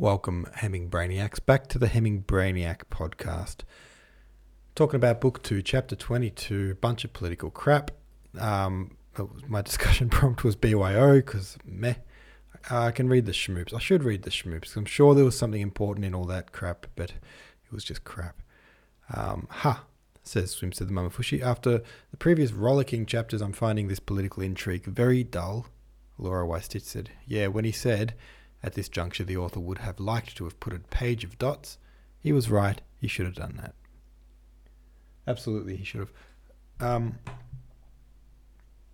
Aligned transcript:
Welcome, 0.00 0.46
Hemming 0.54 0.90
Brainiacs, 0.90 1.44
back 1.44 1.66
to 1.70 1.78
the 1.78 1.88
Hemming 1.88 2.22
Brainiac 2.22 2.82
podcast. 2.88 3.62
Talking 4.76 4.94
about 4.94 5.20
book 5.20 5.42
two, 5.42 5.60
chapter 5.60 5.96
22, 5.96 6.76
bunch 6.76 7.04
of 7.04 7.12
political 7.12 7.50
crap. 7.50 7.90
Um, 8.38 8.96
my 9.48 9.60
discussion 9.62 10.08
prompt 10.08 10.44
was 10.44 10.54
BYO 10.54 11.16
because 11.16 11.58
meh. 11.64 11.94
I 12.70 12.92
can 12.92 13.08
read 13.08 13.26
the 13.26 13.32
schmoops. 13.32 13.74
I 13.74 13.80
should 13.80 14.04
read 14.04 14.22
the 14.22 14.30
schmoops. 14.30 14.76
I'm 14.76 14.84
sure 14.84 15.16
there 15.16 15.24
was 15.24 15.36
something 15.36 15.60
important 15.60 16.06
in 16.06 16.14
all 16.14 16.26
that 16.26 16.52
crap, 16.52 16.86
but 16.94 17.10
it 17.10 17.72
was 17.72 17.82
just 17.82 18.04
crap. 18.04 18.40
Um, 19.12 19.48
ha, 19.50 19.84
says 20.22 20.52
Swim 20.52 20.70
said 20.70 20.86
the 20.86 20.92
Mamafushi. 20.92 21.42
After 21.42 21.82
the 22.12 22.16
previous 22.16 22.52
rollicking 22.52 23.04
chapters, 23.04 23.42
I'm 23.42 23.52
finding 23.52 23.88
this 23.88 23.98
political 23.98 24.44
intrigue 24.44 24.84
very 24.84 25.24
dull. 25.24 25.66
Laura 26.18 26.46
Weistich 26.46 26.82
said, 26.82 27.10
Yeah, 27.26 27.48
when 27.48 27.64
he 27.64 27.72
said, 27.72 28.14
at 28.62 28.74
this 28.74 28.88
juncture, 28.88 29.24
the 29.24 29.36
author 29.36 29.60
would 29.60 29.78
have 29.78 30.00
liked 30.00 30.36
to 30.36 30.44
have 30.44 30.58
put 30.60 30.72
a 30.72 30.78
page 30.78 31.24
of 31.24 31.38
dots. 31.38 31.78
He 32.20 32.32
was 32.32 32.50
right. 32.50 32.80
He 33.00 33.08
should 33.08 33.26
have 33.26 33.34
done 33.34 33.54
that. 33.60 33.74
Absolutely, 35.26 35.76
he 35.76 35.84
should 35.84 36.00
have. 36.00 36.12
Um, 36.80 37.18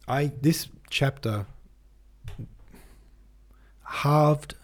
I 0.07 0.33
this 0.41 0.69
chapter 0.91 1.47
halved 3.85 4.55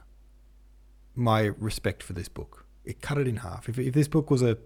my 1.14 1.50
respect 1.58 2.02
for 2.02 2.12
this 2.12 2.28
book. 2.28 2.66
It 2.84 3.00
cut 3.00 3.18
it 3.18 3.28
in 3.28 3.36
half. 3.36 3.68
If, 3.68 3.78
if 3.78 3.94
this 3.94 4.08
book 4.08 4.30
was 4.30 4.42
a 4.42 4.58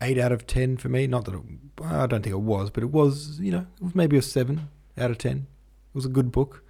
eight 0.00 0.18
out 0.18 0.32
of 0.32 0.46
ten 0.46 0.76
for 0.76 0.88
me, 0.88 1.06
not 1.06 1.24
that 1.26 1.34
it, 1.34 1.42
I 1.82 2.06
don't 2.06 2.22
think 2.22 2.34
it 2.34 2.40
was, 2.40 2.70
but 2.70 2.82
it 2.82 2.90
was, 2.90 3.38
you 3.40 3.50
know, 3.50 3.66
it 3.76 3.82
was 3.82 3.94
maybe 3.94 4.16
a 4.16 4.22
seven 4.22 4.68
out 4.96 5.10
of 5.10 5.18
ten. 5.18 5.36
It 5.38 5.94
was 5.94 6.06
a 6.06 6.10
good 6.10 6.32
book. 6.32 6.64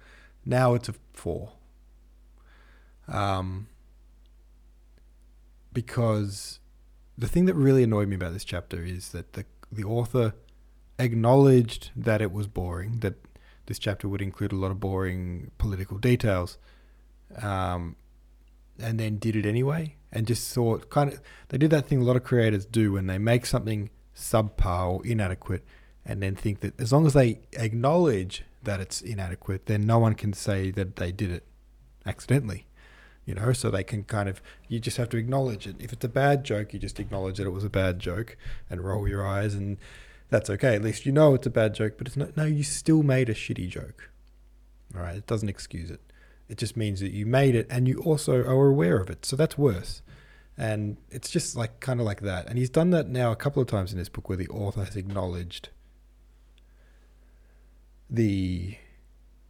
Now 0.45 0.73
it's 0.73 0.89
a 0.89 0.95
four 1.13 1.53
um, 3.11 3.67
because 5.73 6.59
the 7.17 7.27
thing 7.27 7.45
that 7.45 7.53
really 7.53 7.83
annoyed 7.83 8.07
me 8.07 8.15
about 8.15 8.33
this 8.33 8.45
chapter 8.45 8.83
is 8.83 9.09
that 9.09 9.33
the 9.33 9.45
the 9.71 9.83
author 9.83 10.33
acknowledged 10.99 11.91
that 11.95 12.21
it 12.21 12.31
was 12.31 12.47
boring, 12.47 12.99
that 12.99 13.15
this 13.67 13.79
chapter 13.79 14.07
would 14.07 14.21
include 14.21 14.51
a 14.51 14.55
lot 14.55 14.71
of 14.71 14.79
boring 14.79 15.51
political 15.57 15.97
details, 15.97 16.57
um, 17.41 17.95
and 18.79 18.99
then 18.99 19.17
did 19.17 19.35
it 19.35 19.45
anyway, 19.45 19.95
and 20.11 20.27
just 20.27 20.53
thought 20.53 20.89
kind 20.89 21.13
of 21.13 21.21
they 21.49 21.57
did 21.57 21.71
that 21.71 21.87
thing 21.87 22.01
a 22.01 22.03
lot 22.03 22.15
of 22.15 22.23
creators 22.23 22.65
do 22.65 22.93
when 22.93 23.07
they 23.07 23.17
make 23.17 23.45
something 23.45 23.89
subpar 24.15 24.89
or 24.89 25.05
inadequate, 25.05 25.65
and 26.05 26.21
then 26.21 26.35
think 26.35 26.61
that 26.61 26.79
as 26.79 26.91
long 26.91 27.05
as 27.05 27.13
they 27.13 27.39
acknowledge 27.53 28.43
that 28.63 28.79
it's 28.79 29.01
inadequate, 29.01 29.65
then 29.65 29.85
no 29.85 29.99
one 29.99 30.13
can 30.13 30.33
say 30.33 30.69
that 30.71 30.97
they 30.97 31.11
did 31.11 31.31
it 31.31 31.43
accidentally 32.05 32.65
you 33.25 33.35
know, 33.35 33.53
so 33.53 33.69
they 33.69 33.83
can 33.83 34.03
kind 34.03 34.27
of, 34.27 34.41
you 34.67 34.79
just 34.79 34.97
have 34.97 35.09
to 35.09 35.17
acknowledge 35.17 35.67
it. 35.67 35.75
If 35.79 35.93
it's 35.93 36.05
a 36.05 36.09
bad 36.09 36.43
joke, 36.43 36.73
you 36.73 36.79
just 36.79 36.99
acknowledge 36.99 37.37
that 37.37 37.47
it 37.47 37.51
was 37.51 37.63
a 37.63 37.69
bad 37.69 37.99
joke 37.99 38.37
and 38.69 38.81
roll 38.81 39.07
your 39.07 39.25
eyes, 39.25 39.53
and 39.53 39.77
that's 40.29 40.49
okay. 40.49 40.75
At 40.75 40.81
least 40.81 41.05
you 41.05 41.11
know 41.11 41.35
it's 41.35 41.47
a 41.47 41.51
bad 41.51 41.73
joke, 41.75 41.93
but 41.97 42.07
it's 42.07 42.17
not, 42.17 42.35
no, 42.35 42.45
you 42.45 42.63
still 42.63 43.03
made 43.03 43.29
a 43.29 43.33
shitty 43.33 43.69
joke. 43.69 44.09
All 44.95 45.01
right, 45.01 45.15
it 45.15 45.27
doesn't 45.27 45.49
excuse 45.49 45.91
it. 45.91 46.01
It 46.49 46.57
just 46.57 46.75
means 46.75 46.99
that 46.99 47.11
you 47.11 47.25
made 47.25 47.55
it 47.55 47.67
and 47.69 47.87
you 47.87 47.99
also 47.99 48.35
are 48.35 48.67
aware 48.67 48.97
of 48.97 49.09
it. 49.09 49.25
So 49.25 49.35
that's 49.35 49.57
worse. 49.57 50.01
And 50.57 50.97
it's 51.09 51.29
just 51.29 51.55
like 51.55 51.79
kind 51.79 51.99
of 52.01 52.05
like 52.05 52.21
that. 52.21 52.47
And 52.47 52.57
he's 52.57 52.69
done 52.69 52.89
that 52.89 53.07
now 53.07 53.31
a 53.31 53.37
couple 53.37 53.61
of 53.61 53.69
times 53.69 53.93
in 53.93 53.97
this 53.97 54.09
book 54.09 54.27
where 54.27 54.37
the 54.37 54.49
author 54.49 54.83
has 54.83 54.97
acknowledged 54.97 55.69
the, 58.09 58.75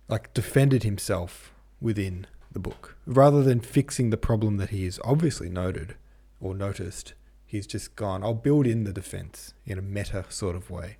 like, 0.07 0.31
defended 0.35 0.83
himself 0.83 1.51
within 1.79 2.27
the 2.51 2.59
book. 2.59 2.97
Rather 3.05 3.43
than 3.43 3.59
fixing 3.59 4.09
the 4.09 4.17
problem 4.17 4.57
that 4.57 4.69
he 4.69 4.85
has 4.85 4.99
obviously 5.03 5.49
noted 5.49 5.95
or 6.39 6.53
noticed, 6.53 7.13
he's 7.45 7.67
just 7.67 7.95
gone, 7.95 8.23
I'll 8.23 8.33
build 8.33 8.67
in 8.67 8.83
the 8.83 8.93
defense 8.93 9.53
in 9.65 9.77
a 9.77 9.81
meta 9.81 10.25
sort 10.29 10.55
of 10.55 10.69
way. 10.69 10.97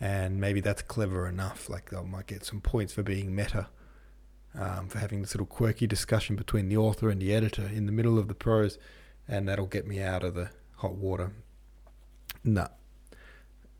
And 0.00 0.40
maybe 0.40 0.60
that's 0.60 0.82
clever 0.82 1.26
enough. 1.26 1.70
Like 1.70 1.92
I 1.94 2.02
might 2.02 2.26
get 2.26 2.44
some 2.44 2.60
points 2.60 2.92
for 2.92 3.02
being 3.02 3.34
meta, 3.34 3.68
um, 4.58 4.88
for 4.88 4.98
having 4.98 5.22
this 5.22 5.34
little 5.34 5.46
quirky 5.46 5.86
discussion 5.86 6.36
between 6.36 6.68
the 6.68 6.76
author 6.76 7.08
and 7.08 7.20
the 7.20 7.34
editor 7.34 7.66
in 7.66 7.86
the 7.86 7.92
middle 7.92 8.18
of 8.18 8.28
the 8.28 8.34
prose, 8.34 8.78
and 9.26 9.48
that'll 9.48 9.66
get 9.66 9.86
me 9.86 10.00
out 10.00 10.22
of 10.22 10.34
the 10.34 10.50
hot 10.76 10.94
water. 10.94 11.32
No. 12.44 12.68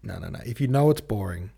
No, 0.03 0.19
no, 0.19 0.29
no. 0.29 0.41
If 0.45 0.61
you 0.61 0.69
know 0.69 0.91
it's 0.91 1.01
boring, 1.01 1.51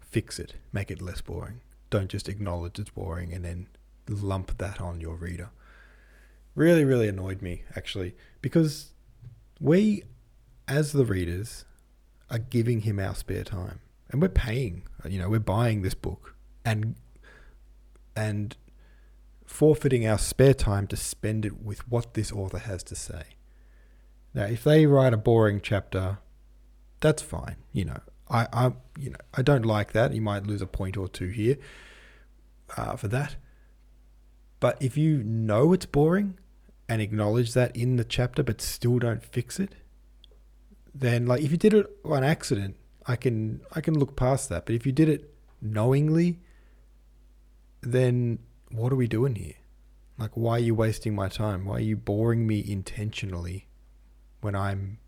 fix 0.00 0.38
it. 0.38 0.54
Make 0.72 0.90
it 0.90 1.02
less 1.02 1.20
boring. 1.20 1.60
Don't 1.90 2.08
just 2.08 2.28
acknowledge 2.28 2.78
it's 2.78 2.90
boring 2.90 3.32
and 3.32 3.44
then 3.44 3.68
lump 4.14 4.58
that 4.58 4.80
on 4.80 5.00
your 5.00 5.16
reader. 5.16 5.50
Really, 6.54 6.84
really 6.84 7.08
annoyed 7.08 7.40
me, 7.40 7.62
actually, 7.74 8.14
because 8.40 8.92
we, 9.60 10.02
as 10.68 10.92
the 10.92 11.04
readers, 11.04 11.64
are 12.30 12.38
giving 12.38 12.80
him 12.82 12.98
our 12.98 13.14
spare 13.14 13.44
time. 13.44 13.80
And 14.10 14.20
we're 14.20 14.28
paying, 14.28 14.82
you 15.08 15.18
know, 15.18 15.28
we're 15.30 15.40
buying 15.40 15.82
this 15.82 15.94
book 15.94 16.34
and 16.64 16.96
and 18.14 18.56
forfeiting 19.46 20.06
our 20.06 20.18
spare 20.18 20.54
time 20.54 20.86
to 20.86 20.96
spend 20.96 21.46
it 21.46 21.62
with 21.62 21.88
what 21.88 22.14
this 22.14 22.30
author 22.32 22.58
has 22.58 22.82
to 22.84 22.94
say. 22.94 23.22
Now, 24.34 24.44
if 24.44 24.64
they 24.64 24.86
write 24.86 25.12
a 25.12 25.18
boring 25.18 25.60
chapter, 25.62 26.18
that's 27.00 27.22
fine. 27.22 27.56
You 27.72 27.86
know, 27.86 28.00
I, 28.30 28.48
I, 28.52 28.72
you 28.98 29.10
know, 29.10 29.18
I 29.34 29.42
don't 29.42 29.66
like 29.66 29.92
that. 29.92 30.14
You 30.14 30.22
might 30.22 30.46
lose 30.46 30.62
a 30.62 30.66
point 30.66 30.96
or 30.96 31.08
two 31.08 31.28
here 31.28 31.58
uh, 32.76 32.96
for 32.96 33.08
that. 33.08 33.36
But 34.62 34.80
if 34.80 34.96
you 34.96 35.24
know 35.24 35.72
it's 35.72 35.86
boring 35.86 36.38
and 36.88 37.02
acknowledge 37.02 37.52
that 37.54 37.74
in 37.74 37.96
the 37.96 38.04
chapter 38.04 38.44
but 38.44 38.60
still 38.60 39.00
don't 39.00 39.20
fix 39.20 39.58
it, 39.58 39.74
then 40.94 41.26
like 41.26 41.42
if 41.42 41.50
you 41.50 41.56
did 41.56 41.74
it 41.74 41.90
on 42.04 42.22
accident, 42.22 42.76
I 43.04 43.16
can 43.16 43.62
I 43.72 43.80
can 43.80 43.98
look 43.98 44.14
past 44.14 44.48
that. 44.50 44.64
But 44.64 44.76
if 44.76 44.86
you 44.86 44.92
did 44.92 45.08
it 45.08 45.34
knowingly, 45.60 46.38
then 47.80 48.38
what 48.70 48.92
are 48.92 48.96
we 48.96 49.08
doing 49.08 49.34
here? 49.34 49.56
Like 50.16 50.30
why 50.34 50.52
are 50.52 50.60
you 50.60 50.76
wasting 50.76 51.12
my 51.12 51.28
time? 51.28 51.64
Why 51.64 51.78
are 51.78 51.80
you 51.80 51.96
boring 51.96 52.46
me 52.46 52.64
intentionally 52.64 53.66
when 54.42 54.54
I'm 54.54 54.98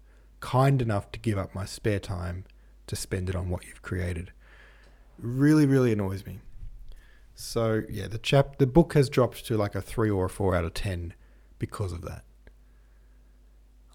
kind 0.41 0.83
enough 0.83 1.13
to 1.13 1.21
give 1.21 1.39
up 1.39 1.55
my 1.55 1.65
spare 1.65 2.01
time 2.01 2.45
to 2.89 2.97
spend 2.97 3.29
it 3.29 3.37
on 3.37 3.51
what 3.51 3.67
you've 3.67 3.83
created? 3.83 4.33
Really, 5.17 5.65
really 5.65 5.93
annoys 5.93 6.27
me. 6.27 6.41
So 7.35 7.83
yeah, 7.89 8.07
the 8.07 8.19
chap 8.19 8.59
the 8.59 8.67
book 8.67 8.95
has 8.95 9.09
dropped 9.09 9.45
to 9.47 9.57
like 9.57 9.75
a 9.75 9.81
three 9.81 10.11
or 10.11 10.27
a 10.27 10.31
four 10.31 10.55
out 10.55 10.65
of 10.65 10.75
ten 10.75 11.15
because 11.59 11.93
of 11.93 12.03
that. 12.03 12.25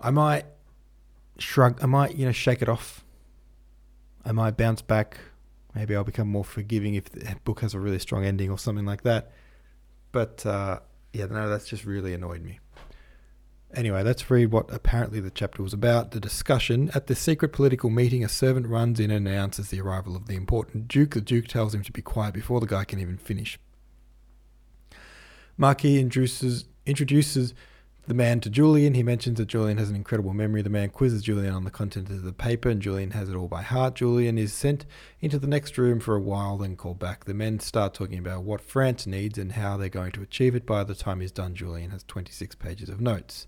I 0.02 0.12
might 0.12 0.46
shrug 1.38 1.82
I 1.82 1.86
might, 1.86 2.16
you 2.16 2.26
know, 2.26 2.32
shake 2.32 2.62
it 2.62 2.70
off. 2.70 3.04
I 4.26 4.32
might 4.32 4.58
bounce 4.58 4.82
back. 4.82 5.18
Maybe 5.74 5.96
I'll 5.96 6.04
become 6.04 6.28
more 6.28 6.44
forgiving 6.44 6.96
if 6.96 7.10
the 7.10 7.36
book 7.44 7.62
has 7.62 7.74
a 7.74 7.80
really 7.80 8.00
strong 8.00 8.26
ending 8.26 8.50
or 8.50 8.58
something 8.58 8.86
like 8.86 9.04
that. 9.04 9.32
But 10.12 10.46
uh, 10.46 10.80
yeah, 11.14 11.26
no, 11.26 11.48
that's 11.50 11.68
just 11.68 11.86
really 11.86 12.14
annoyed 12.14 12.42
me. 12.42 12.60
Anyway, 13.74 14.02
let's 14.02 14.30
read 14.32 14.52
what 14.52 14.74
apparently 14.74 15.20
the 15.20 15.30
chapter 15.30 15.62
was 15.62 15.74
about. 15.74 16.12
The 16.12 16.20
discussion. 16.20 16.90
At 16.96 17.08
the 17.08 17.16
secret 17.16 17.54
political 17.54 17.90
meeting, 17.90 18.24
a 18.24 18.30
servant 18.30 18.68
runs 18.68 19.00
in 19.00 19.12
and 19.12 19.28
announces 19.28 19.70
the 19.70 19.80
arrival 19.80 20.16
of 20.16 20.26
the 20.26 20.36
important 20.36 20.88
Duke. 20.88 21.14
The 21.14 21.22
Duke 21.22 21.48
tells 21.48 21.76
him 21.76 21.84
to 21.84 21.92
be 21.92 22.02
quiet 22.02 22.34
before 22.34 22.60
the 22.60 22.66
guy 22.66 22.84
can 22.84 23.00
even 23.00 23.18
finish. 23.18 23.60
Marquis 25.56 26.00
introduces, 26.00 26.66
introduces 26.86 27.54
the 28.10 28.16
man 28.16 28.40
to 28.40 28.50
Julian. 28.50 28.96
He 28.96 29.04
mentions 29.04 29.38
that 29.38 29.46
Julian 29.46 29.78
has 29.78 29.92
an 29.92 29.96
incredible 29.96 30.34
memory. 30.34 30.64
The 30.64 30.70
man 30.72 30.90
quizzes 30.90 31.22
Julian 31.22 31.54
on 31.54 31.64
the 31.64 31.70
content 31.70 32.10
of 32.10 32.24
the 32.24 32.34
paper, 32.34 32.68
and 32.68 32.82
Julian 32.82 33.12
has 33.12 33.30
it 33.30 33.36
all 33.36 33.48
by 33.48 33.62
heart. 33.62 33.94
Julian 33.94 34.40
is 34.40 34.52
sent 34.52 34.88
into 35.22 35.38
the 35.38 35.46
next 35.46 35.78
room 35.78 36.00
for 36.00 36.16
a 36.16 36.20
while, 36.20 36.58
then 36.58 36.76
called 36.76 36.98
back. 36.98 37.26
The 37.26 37.36
men 37.36 37.60
start 37.60 37.94
talking 37.94 38.18
about 38.18 38.42
what 38.42 38.62
France 38.62 39.06
needs 39.06 39.38
and 39.38 39.52
how 39.52 39.78
they're 39.78 39.90
going 39.90 40.12
to 40.14 40.24
achieve 40.24 40.56
it. 40.56 40.66
By 40.66 40.84
the 40.84 40.96
time 40.96 41.22
he's 41.22 41.32
done, 41.32 41.54
Julian 41.54 41.92
has 41.92 42.04
26 42.04 42.56
pages 42.56 42.90
of 42.90 43.00
notes. 43.00 43.46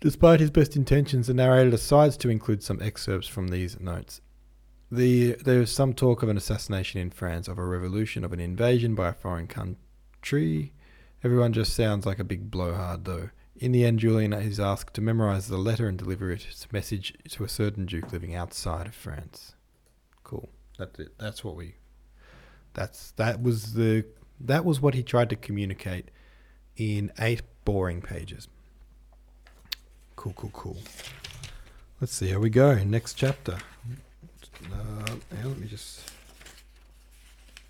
Despite 0.00 0.40
his 0.40 0.50
best 0.50 0.74
intentions, 0.74 1.26
the 1.26 1.34
narrator 1.34 1.70
decides 1.70 2.16
to 2.16 2.30
include 2.30 2.62
some 2.62 2.80
excerpts 2.80 3.28
from 3.28 3.48
these 3.48 3.78
notes. 3.78 4.22
The, 4.90 5.32
there 5.34 5.60
is 5.60 5.70
some 5.70 5.92
talk 5.92 6.22
of 6.22 6.30
an 6.30 6.38
assassination 6.38 6.98
in 6.98 7.10
France, 7.10 7.46
of 7.46 7.58
a 7.58 7.64
revolution, 7.66 8.24
of 8.24 8.32
an 8.32 8.40
invasion 8.40 8.94
by 8.94 9.10
a 9.10 9.12
foreign 9.12 9.48
country. 9.48 10.72
Everyone 11.22 11.52
just 11.52 11.74
sounds 11.74 12.06
like 12.06 12.18
a 12.18 12.24
big 12.24 12.50
blowhard, 12.50 13.04
though. 13.04 13.30
In 13.56 13.72
the 13.72 13.84
end, 13.84 13.98
Julian 13.98 14.32
is 14.32 14.58
asked 14.58 14.94
to 14.94 15.02
memorize 15.02 15.48
the 15.48 15.58
letter 15.58 15.86
and 15.86 15.98
deliver 15.98 16.30
its 16.32 16.66
message 16.72 17.12
to 17.28 17.44
a 17.44 17.48
certain 17.48 17.84
duke 17.84 18.10
living 18.10 18.34
outside 18.34 18.86
of 18.86 18.94
France. 18.94 19.54
Cool. 20.24 20.48
That's 20.78 20.98
it. 20.98 21.18
That's 21.18 21.44
what 21.44 21.56
we. 21.56 21.74
That's 22.72 23.10
that 23.12 23.42
was 23.42 23.74
the 23.74 24.06
that 24.40 24.64
was 24.64 24.80
what 24.80 24.94
he 24.94 25.02
tried 25.02 25.28
to 25.30 25.36
communicate 25.36 26.10
in 26.76 27.12
eight 27.18 27.42
boring 27.66 28.00
pages. 28.00 28.48
Cool, 30.16 30.32
cool, 30.34 30.50
cool. 30.54 30.78
Let's 32.00 32.14
see 32.14 32.30
how 32.30 32.38
we 32.38 32.48
go. 32.48 32.82
Next 32.82 33.14
chapter. 33.14 33.58
Uh, 34.72 35.14
let 35.44 35.58
me 35.58 35.66
just 35.66 36.10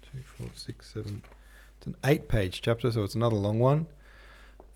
two, 0.03 0.19
four, 0.23 0.49
six, 0.55 0.93
seven. 0.93 1.23
It's 1.81 1.87
an 1.87 1.97
eight-page 2.05 2.61
chapter, 2.61 2.93
so 2.93 3.05
it's 3.05 3.15
another 3.15 3.37
long 3.37 3.59
one. 3.59 3.87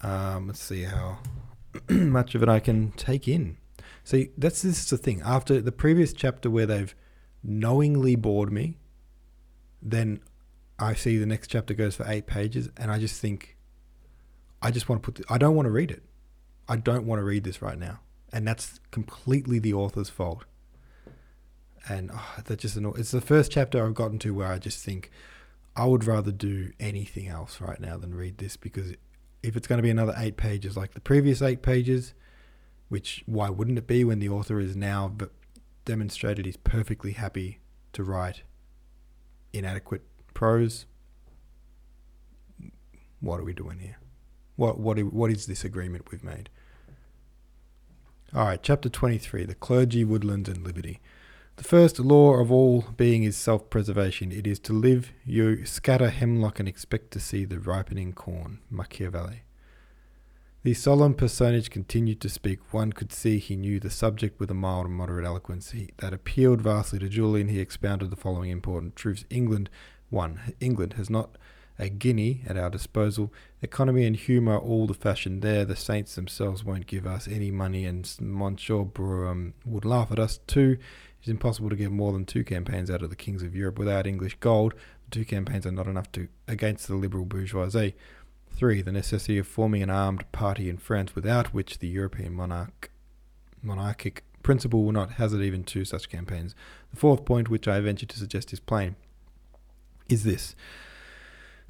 Um, 0.00 0.46
let's 0.46 0.62
see 0.62 0.84
how 0.84 1.18
much 1.90 2.34
of 2.34 2.42
it 2.42 2.48
I 2.48 2.60
can 2.60 2.92
take 2.92 3.28
in. 3.28 3.58
See, 4.04 4.30
that's 4.38 4.62
this 4.62 4.78
is 4.78 4.88
the 4.88 4.96
thing. 4.96 5.20
After 5.22 5.60
the 5.60 5.70
previous 5.70 6.14
chapter 6.14 6.48
where 6.48 6.64
they've 6.64 6.94
knowingly 7.42 8.16
bored 8.16 8.50
me, 8.50 8.78
then 9.82 10.20
I 10.78 10.94
see 10.94 11.18
the 11.18 11.26
next 11.26 11.48
chapter 11.48 11.74
goes 11.74 11.94
for 11.94 12.06
eight 12.08 12.26
pages, 12.26 12.70
and 12.78 12.90
I 12.90 12.98
just 12.98 13.20
think, 13.20 13.58
I 14.62 14.70
just 14.70 14.88
want 14.88 15.02
to 15.02 15.12
put. 15.12 15.14
The, 15.16 15.30
I 15.30 15.36
don't 15.36 15.54
want 15.54 15.66
to 15.66 15.72
read 15.72 15.90
it. 15.90 16.04
I 16.70 16.76
don't 16.76 17.04
want 17.04 17.18
to 17.18 17.24
read 17.24 17.44
this 17.44 17.60
right 17.60 17.78
now, 17.78 18.00
and 18.32 18.48
that's 18.48 18.80
completely 18.90 19.58
the 19.58 19.74
author's 19.74 20.08
fault. 20.08 20.46
And 21.86 22.10
oh, 22.14 22.34
that 22.42 22.60
just. 22.60 22.78
It's 22.78 23.10
the 23.10 23.20
first 23.20 23.52
chapter 23.52 23.84
I've 23.84 23.92
gotten 23.92 24.18
to 24.20 24.32
where 24.32 24.50
I 24.50 24.58
just 24.58 24.82
think 24.82 25.10
I 25.76 25.86
would 25.86 26.04
rather 26.04 26.30
do 26.30 26.72
anything 26.78 27.28
else 27.28 27.60
right 27.60 27.80
now 27.80 27.96
than 27.96 28.14
read 28.14 28.38
this 28.38 28.56
because 28.56 28.92
if 29.42 29.56
it's 29.56 29.66
going 29.66 29.78
to 29.78 29.82
be 29.82 29.90
another 29.90 30.14
eight 30.16 30.36
pages 30.36 30.76
like 30.76 30.94
the 30.94 31.00
previous 31.00 31.42
eight 31.42 31.62
pages, 31.62 32.14
which 32.88 33.22
why 33.26 33.50
wouldn't 33.50 33.78
it 33.78 33.86
be 33.86 34.04
when 34.04 34.20
the 34.20 34.28
author 34.28 34.60
is 34.60 34.76
now 34.76 35.12
demonstrated 35.84 36.46
he's 36.46 36.56
perfectly 36.56 37.12
happy 37.12 37.58
to 37.92 38.04
write 38.04 38.42
inadequate 39.52 40.02
prose? 40.32 40.86
What 43.20 43.40
are 43.40 43.44
we 43.44 43.52
doing 43.52 43.80
here? 43.80 43.98
What 44.56 44.78
what 44.78 44.98
what 45.02 45.30
is 45.30 45.46
this 45.46 45.64
agreement 45.64 46.10
we've 46.10 46.22
made? 46.22 46.50
All 48.34 48.46
right, 48.46 48.62
chapter 48.62 48.88
23, 48.88 49.44
the 49.44 49.54
clergy, 49.54 50.04
woodlands 50.04 50.48
and 50.48 50.64
liberty. 50.64 51.00
The 51.56 51.64
first 51.64 52.00
law 52.00 52.34
of 52.34 52.50
all 52.50 52.84
being 52.96 53.22
is 53.22 53.36
self 53.36 53.70
preservation. 53.70 54.32
It 54.32 54.44
is 54.44 54.58
to 54.60 54.72
live, 54.72 55.12
you 55.24 55.64
scatter 55.64 56.10
hemlock 56.10 56.58
and 56.58 56.68
expect 56.68 57.12
to 57.12 57.20
see 57.20 57.44
the 57.44 57.60
ripening 57.60 58.12
corn. 58.12 58.58
Machiavelli. 58.70 59.42
The 60.64 60.74
solemn 60.74 61.14
personage 61.14 61.70
continued 61.70 62.20
to 62.22 62.28
speak. 62.28 62.72
One 62.72 62.92
could 62.92 63.12
see 63.12 63.38
he 63.38 63.54
knew 63.54 63.78
the 63.78 63.90
subject 63.90 64.40
with 64.40 64.50
a 64.50 64.54
mild 64.54 64.86
and 64.86 64.94
moderate 64.96 65.26
eloquence 65.26 65.72
that 65.98 66.12
appealed 66.12 66.60
vastly 66.60 66.98
to 66.98 67.08
Julian. 67.08 67.48
He 67.48 67.60
expounded 67.60 68.10
the 68.10 68.16
following 68.16 68.50
important 68.50 68.96
truths. 68.96 69.24
England, 69.30 69.70
one, 70.10 70.54
England 70.60 70.94
has 70.94 71.08
not 71.08 71.36
a 71.78 71.88
guinea 71.88 72.42
at 72.46 72.56
our 72.56 72.70
disposal. 72.70 73.32
Economy 73.62 74.06
and 74.06 74.16
humour 74.16 74.54
are 74.54 74.60
all 74.60 74.86
the 74.86 74.94
fashion 74.94 75.40
there. 75.40 75.64
The 75.64 75.76
saints 75.76 76.14
themselves 76.14 76.64
won't 76.64 76.86
give 76.86 77.06
us 77.06 77.28
any 77.28 77.50
money, 77.50 77.84
and 77.84 78.12
Monsieur 78.20 78.84
Brougham 78.84 79.54
would 79.64 79.84
laugh 79.84 80.10
at 80.10 80.18
us. 80.18 80.40
Two, 80.46 80.78
it 81.24 81.28
is 81.28 81.30
impossible 81.30 81.70
to 81.70 81.76
get 81.76 81.90
more 81.90 82.12
than 82.12 82.26
two 82.26 82.44
campaigns 82.44 82.90
out 82.90 83.00
of 83.00 83.08
the 83.08 83.16
kings 83.16 83.42
of 83.42 83.56
Europe 83.56 83.78
without 83.78 84.06
English 84.06 84.36
gold. 84.40 84.74
The 85.06 85.10
two 85.10 85.24
campaigns 85.24 85.64
are 85.64 85.72
not 85.72 85.86
enough 85.86 86.12
to 86.12 86.28
against 86.46 86.86
the 86.86 86.96
liberal 86.96 87.24
bourgeoisie. 87.24 87.94
Three, 88.50 88.82
the 88.82 88.92
necessity 88.92 89.38
of 89.38 89.46
forming 89.46 89.82
an 89.82 89.88
armed 89.88 90.30
party 90.32 90.68
in 90.68 90.76
France 90.76 91.14
without 91.14 91.54
which 91.54 91.78
the 91.78 91.88
European 91.88 92.34
monarch, 92.34 92.90
monarchic 93.62 94.22
principle 94.42 94.84
will 94.84 94.92
not 94.92 95.12
hazard 95.12 95.40
even 95.40 95.64
two 95.64 95.86
such 95.86 96.10
campaigns. 96.10 96.54
The 96.90 96.98
fourth 96.98 97.24
point, 97.24 97.48
which 97.48 97.66
I 97.66 97.80
venture 97.80 98.04
to 98.04 98.18
suggest 98.18 98.52
is 98.52 98.60
plain, 98.60 98.94
is 100.10 100.24
this. 100.24 100.54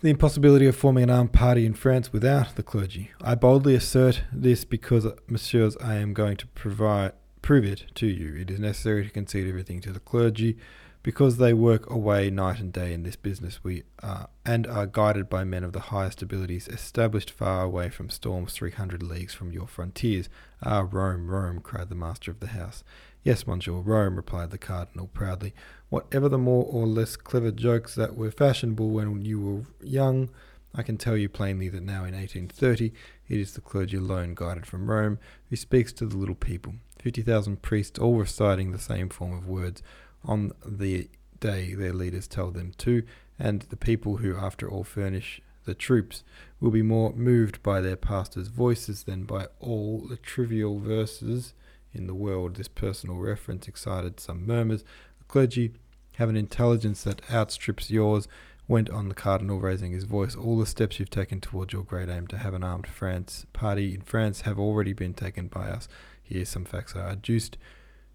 The 0.01 0.11
impossibility 0.11 0.67
of 0.67 0.75
forming 0.75 1.05
an 1.05 1.11
armed 1.11 1.33
party 1.33 1.65
in 1.65 1.75
France 1.75 2.13
without 2.13 2.57
the 2.57 2.65
clergy. 2.65 3.13
I 3.21 3.37
boldly 3.37 3.77
assert 3.77 4.25
this 4.33 4.65
because, 4.65 5.07
messieurs, 5.29 5.77
I 5.77 5.95
am 5.95 6.13
going 6.13 6.39
to 6.39 6.49
provide 6.49 7.13
prove 7.45 7.67
it 7.67 7.85
to 7.95 8.07
you. 8.07 8.35
It 8.41 8.51
is 8.51 8.59
necessary 8.59 9.05
to 9.05 9.11
concede 9.11 9.47
everything 9.47 9.83
to 9.83 9.93
the 9.93 10.01
clergy, 10.01 10.57
because 11.03 11.37
they 11.37 11.53
work 11.53 11.91
away 11.91 12.31
night 12.31 12.59
and 12.59 12.73
day 12.73 12.95
in 12.95 13.03
this 13.03 13.17
business. 13.17 13.63
We 13.63 13.83
are 14.03 14.31
and 14.47 14.67
are 14.67 14.87
guided 14.87 15.29
by 15.29 15.45
men 15.45 15.63
of 15.63 15.75
the 15.75 15.91
highest 15.93 16.23
abilities, 16.23 16.69
established 16.69 17.31
far 17.31 17.63
away 17.63 17.91
from 17.91 18.09
storms, 18.09 18.55
three 18.55 18.71
hundred 18.71 19.03
leagues 19.03 19.35
from 19.35 19.53
your 19.53 19.67
frontiers. 19.67 20.31
Ah, 20.63 20.89
Rome, 20.91 21.29
Rome! 21.29 21.61
cried 21.61 21.91
the 21.91 21.95
master 21.95 22.31
of 22.31 22.41
the 22.41 22.47
house. 22.47 22.83
Yes, 23.23 23.47
monsieur, 23.47 23.75
Rome, 23.75 24.17
replied 24.17 24.51
the 24.51 24.57
cardinal 24.57 25.09
proudly. 25.09 25.53
Whatever 25.91 26.31
the 26.31 26.39
more 26.39 26.65
or 26.65 26.87
less 26.87 27.15
clever 27.15 27.51
jokes 27.51 27.95
that 27.95 28.17
were 28.17 28.31
fashionable 28.31 28.89
when 28.89 29.21
you 29.21 29.39
were 29.39 29.87
young, 29.87 30.31
I 30.75 30.83
can 30.83 30.97
tell 30.97 31.17
you 31.19 31.29
plainly 31.29 31.69
that 31.69 31.83
now 31.83 32.05
in 32.05 32.15
1830 32.15 32.93
it 33.29 33.39
is 33.39 33.53
the 33.53 33.61
clergy 33.61 33.99
alone 33.99 34.35
guided 34.35 34.65
from 34.65 34.91
Rome 34.91 35.19
who 35.51 35.57
speaks 35.57 35.93
to 35.93 36.07
the 36.07 36.17
little 36.17 36.35
people. 36.35 36.77
50,000 37.05 37.61
priests 37.61 37.99
all 37.99 38.17
reciting 38.17 38.73
the 38.73 38.79
same 38.79 39.11
form 39.11 39.35
of 39.35 39.47
words 39.47 39.83
on 40.25 40.53
the 40.65 41.11
day 41.39 41.75
their 41.75 41.93
leaders 41.93 42.27
tell 42.27 42.51
them 42.51 42.73
to, 42.79 43.03
and 43.39 43.61
the 43.69 43.77
people 43.77 44.17
who, 44.17 44.35
after 44.35 44.71
all, 44.71 44.85
furnish 44.85 45.43
the 45.67 45.75
troops 45.75 46.25
will 46.61 46.71
be 46.71 46.81
more 46.81 47.13
moved 47.13 47.63
by 47.63 47.83
their 47.83 47.97
pastors' 47.97 48.49
voices 48.49 49.03
than 49.03 49.25
by 49.25 49.49
all 49.61 49.99
the 50.09 50.17
trivial 50.17 50.79
verses 50.79 51.53
in 51.93 52.07
the 52.07 52.15
world. 52.15 52.57
This 52.57 52.69
personal 52.69 53.17
reference 53.17 53.69
excited 53.69 54.19
some 54.19 54.47
murmurs. 54.47 54.83
The 55.19 55.25
clergy 55.29 55.75
have 56.15 56.31
an 56.31 56.39
intelligence 56.39 57.05
that 57.05 57.21
outstrips 57.31 57.91
yours, 57.91 58.29
went 58.67 58.89
on 58.89 59.11
the 59.11 59.15
cardinal, 59.15 59.61
raising 59.61 59.93
his 59.93 60.05
voice. 60.05 60.35
All 60.35 60.59
the 60.59 60.65
steps 60.65 60.99
you've 60.99 61.11
taken 61.11 61.43
towards 61.43 61.75
your 61.75 61.83
great 61.83 62.09
aim 62.09 62.29
to 62.29 62.39
have 62.39 62.55
an 62.55 62.65
armed 62.65 62.87
France 62.87 63.45
party 63.53 63.95
in 63.95 64.01
France 64.01 64.41
have 64.43 64.59
already 64.59 64.95
been 64.95 65.13
taken 65.13 65.49
by 65.49 65.69
us. 65.69 65.87
Here 66.25 66.45
some 66.45 66.65
facts 66.65 66.97
are 66.97 67.09
adduced. 67.09 67.57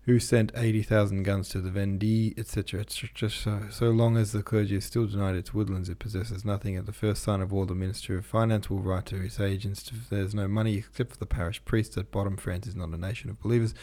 Who 0.03 0.17
sent 0.17 0.51
80,000 0.55 1.21
guns 1.21 1.49
to 1.49 1.61
the 1.61 1.69
Vendée, 1.69 2.37
etc. 2.37 2.81
etc. 2.81 3.29
So, 3.29 3.61
so 3.69 3.89
long 3.91 4.17
as 4.17 4.31
the 4.31 4.41
clergy 4.41 4.77
is 4.77 4.85
still 4.85 5.05
denied 5.05 5.35
its 5.35 5.53
woodlands, 5.53 5.87
it 5.87 5.99
possesses 5.99 6.43
nothing. 6.43 6.75
At 6.75 6.87
the 6.87 6.91
first 6.91 7.21
sign 7.21 7.41
of 7.41 7.51
war, 7.51 7.67
the 7.67 7.75
Minister 7.75 8.17
of 8.17 8.25
Finance 8.25 8.69
will 8.71 8.79
write 8.79 9.05
to 9.07 9.21
its 9.21 9.39
agents 9.39 9.91
there's 10.09 10.33
no 10.33 10.47
money 10.47 10.77
except 10.77 11.11
for 11.11 11.17
the 11.17 11.27
parish 11.27 11.63
priests. 11.63 11.95
At 11.95 12.09
bottom, 12.09 12.37
France 12.37 12.65
is 12.65 12.75
not 12.75 12.89
a 12.89 12.97
nation 12.97 13.29
of 13.29 13.39
believers, 13.39 13.75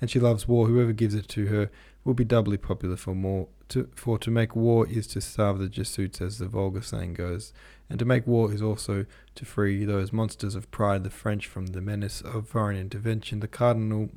and 0.00 0.10
she 0.10 0.20
loves 0.20 0.46
war. 0.46 0.66
Whoever 0.66 0.92
gives 0.92 1.14
it 1.14 1.28
to 1.28 1.46
her 1.46 1.70
will 2.04 2.14
be 2.14 2.24
doubly 2.24 2.56
popular 2.56 2.96
for 2.96 3.14
more. 3.14 3.48
To, 3.70 3.88
for 3.94 4.18
to 4.18 4.30
make 4.30 4.54
war 4.54 4.86
is 4.86 5.06
to 5.08 5.20
starve 5.20 5.58
the 5.58 5.68
Jesuits, 5.68 6.20
as 6.20 6.38
the 6.38 6.46
vulgar 6.46 6.82
saying 6.82 7.14
goes. 7.14 7.52
And 7.90 7.98
to 7.98 8.04
make 8.04 8.26
war 8.26 8.52
is 8.52 8.62
also 8.62 9.06
to 9.34 9.44
free 9.44 9.84
those 9.84 10.12
monsters 10.12 10.54
of 10.54 10.70
pride, 10.70 11.04
the 11.04 11.10
French, 11.10 11.46
from 11.46 11.68
the 11.68 11.80
menace 11.80 12.20
of 12.20 12.48
foreign 12.48 12.76
intervention. 12.76 13.40
The 13.40 13.48
cardinal 13.48 14.10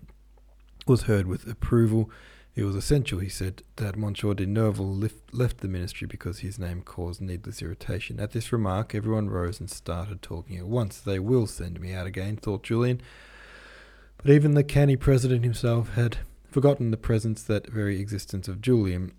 was 0.86 1.04
heard 1.04 1.28
with 1.28 1.50
approval. 1.50 2.12
It 2.56 2.64
was 2.64 2.76
essential, 2.76 3.20
he 3.20 3.30
said, 3.30 3.64
that 3.78 3.96
Monsieur 3.96 4.34
de 4.34 4.46
Nerval 4.46 5.10
left 5.32 5.60
the 5.60 5.68
ministry 5.68 6.08
because 6.08 6.40
his 6.40 6.60
name 6.60 6.82
caused 6.82 7.22
needless 7.22 7.62
irritation. 7.62 8.20
At 8.20 8.32
this 8.32 8.52
remark, 8.52 8.94
everyone 8.94 9.30
rose 9.30 9.60
and 9.60 9.70
started 9.70 10.22
talking 10.22 10.58
at 10.58 10.68
once. 10.68 11.00
They 11.00 11.20
will 11.20 11.48
send 11.48 11.80
me 11.80 11.94
out 11.94 12.08
again, 12.08 12.38
thought 12.38 12.64
Julian. 12.64 13.02
But 14.22 14.32
even 14.32 14.54
the 14.54 14.64
canny 14.64 14.98
president 14.98 15.44
himself 15.44 15.94
had 15.94 16.18
forgotten 16.52 16.92
the 16.92 16.98
presence, 16.98 17.42
that 17.44 17.68
very 17.68 18.00
existence 18.00 18.48
of 18.48 18.62
Julian. 18.62 19.14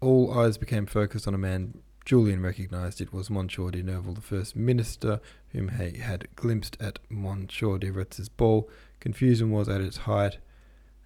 All 0.00 0.38
eyes 0.38 0.56
became 0.56 0.86
focused 0.86 1.28
on 1.28 1.34
a 1.34 1.38
man 1.38 1.82
Julian 2.08 2.40
recognised 2.40 3.02
it 3.02 3.12
was 3.12 3.28
Monsieur 3.28 3.70
de 3.70 3.82
Nerval, 3.82 4.14
the 4.14 4.22
first 4.22 4.56
minister, 4.56 5.20
whom 5.50 5.68
he 5.68 5.98
had 5.98 6.26
glimpsed 6.36 6.78
at 6.80 6.98
Monsieur 7.10 7.76
de 7.76 7.90
Retz's 7.90 8.30
ball. 8.30 8.70
Confusion 8.98 9.50
was 9.50 9.68
at 9.68 9.82
its 9.82 9.98
height, 9.98 10.38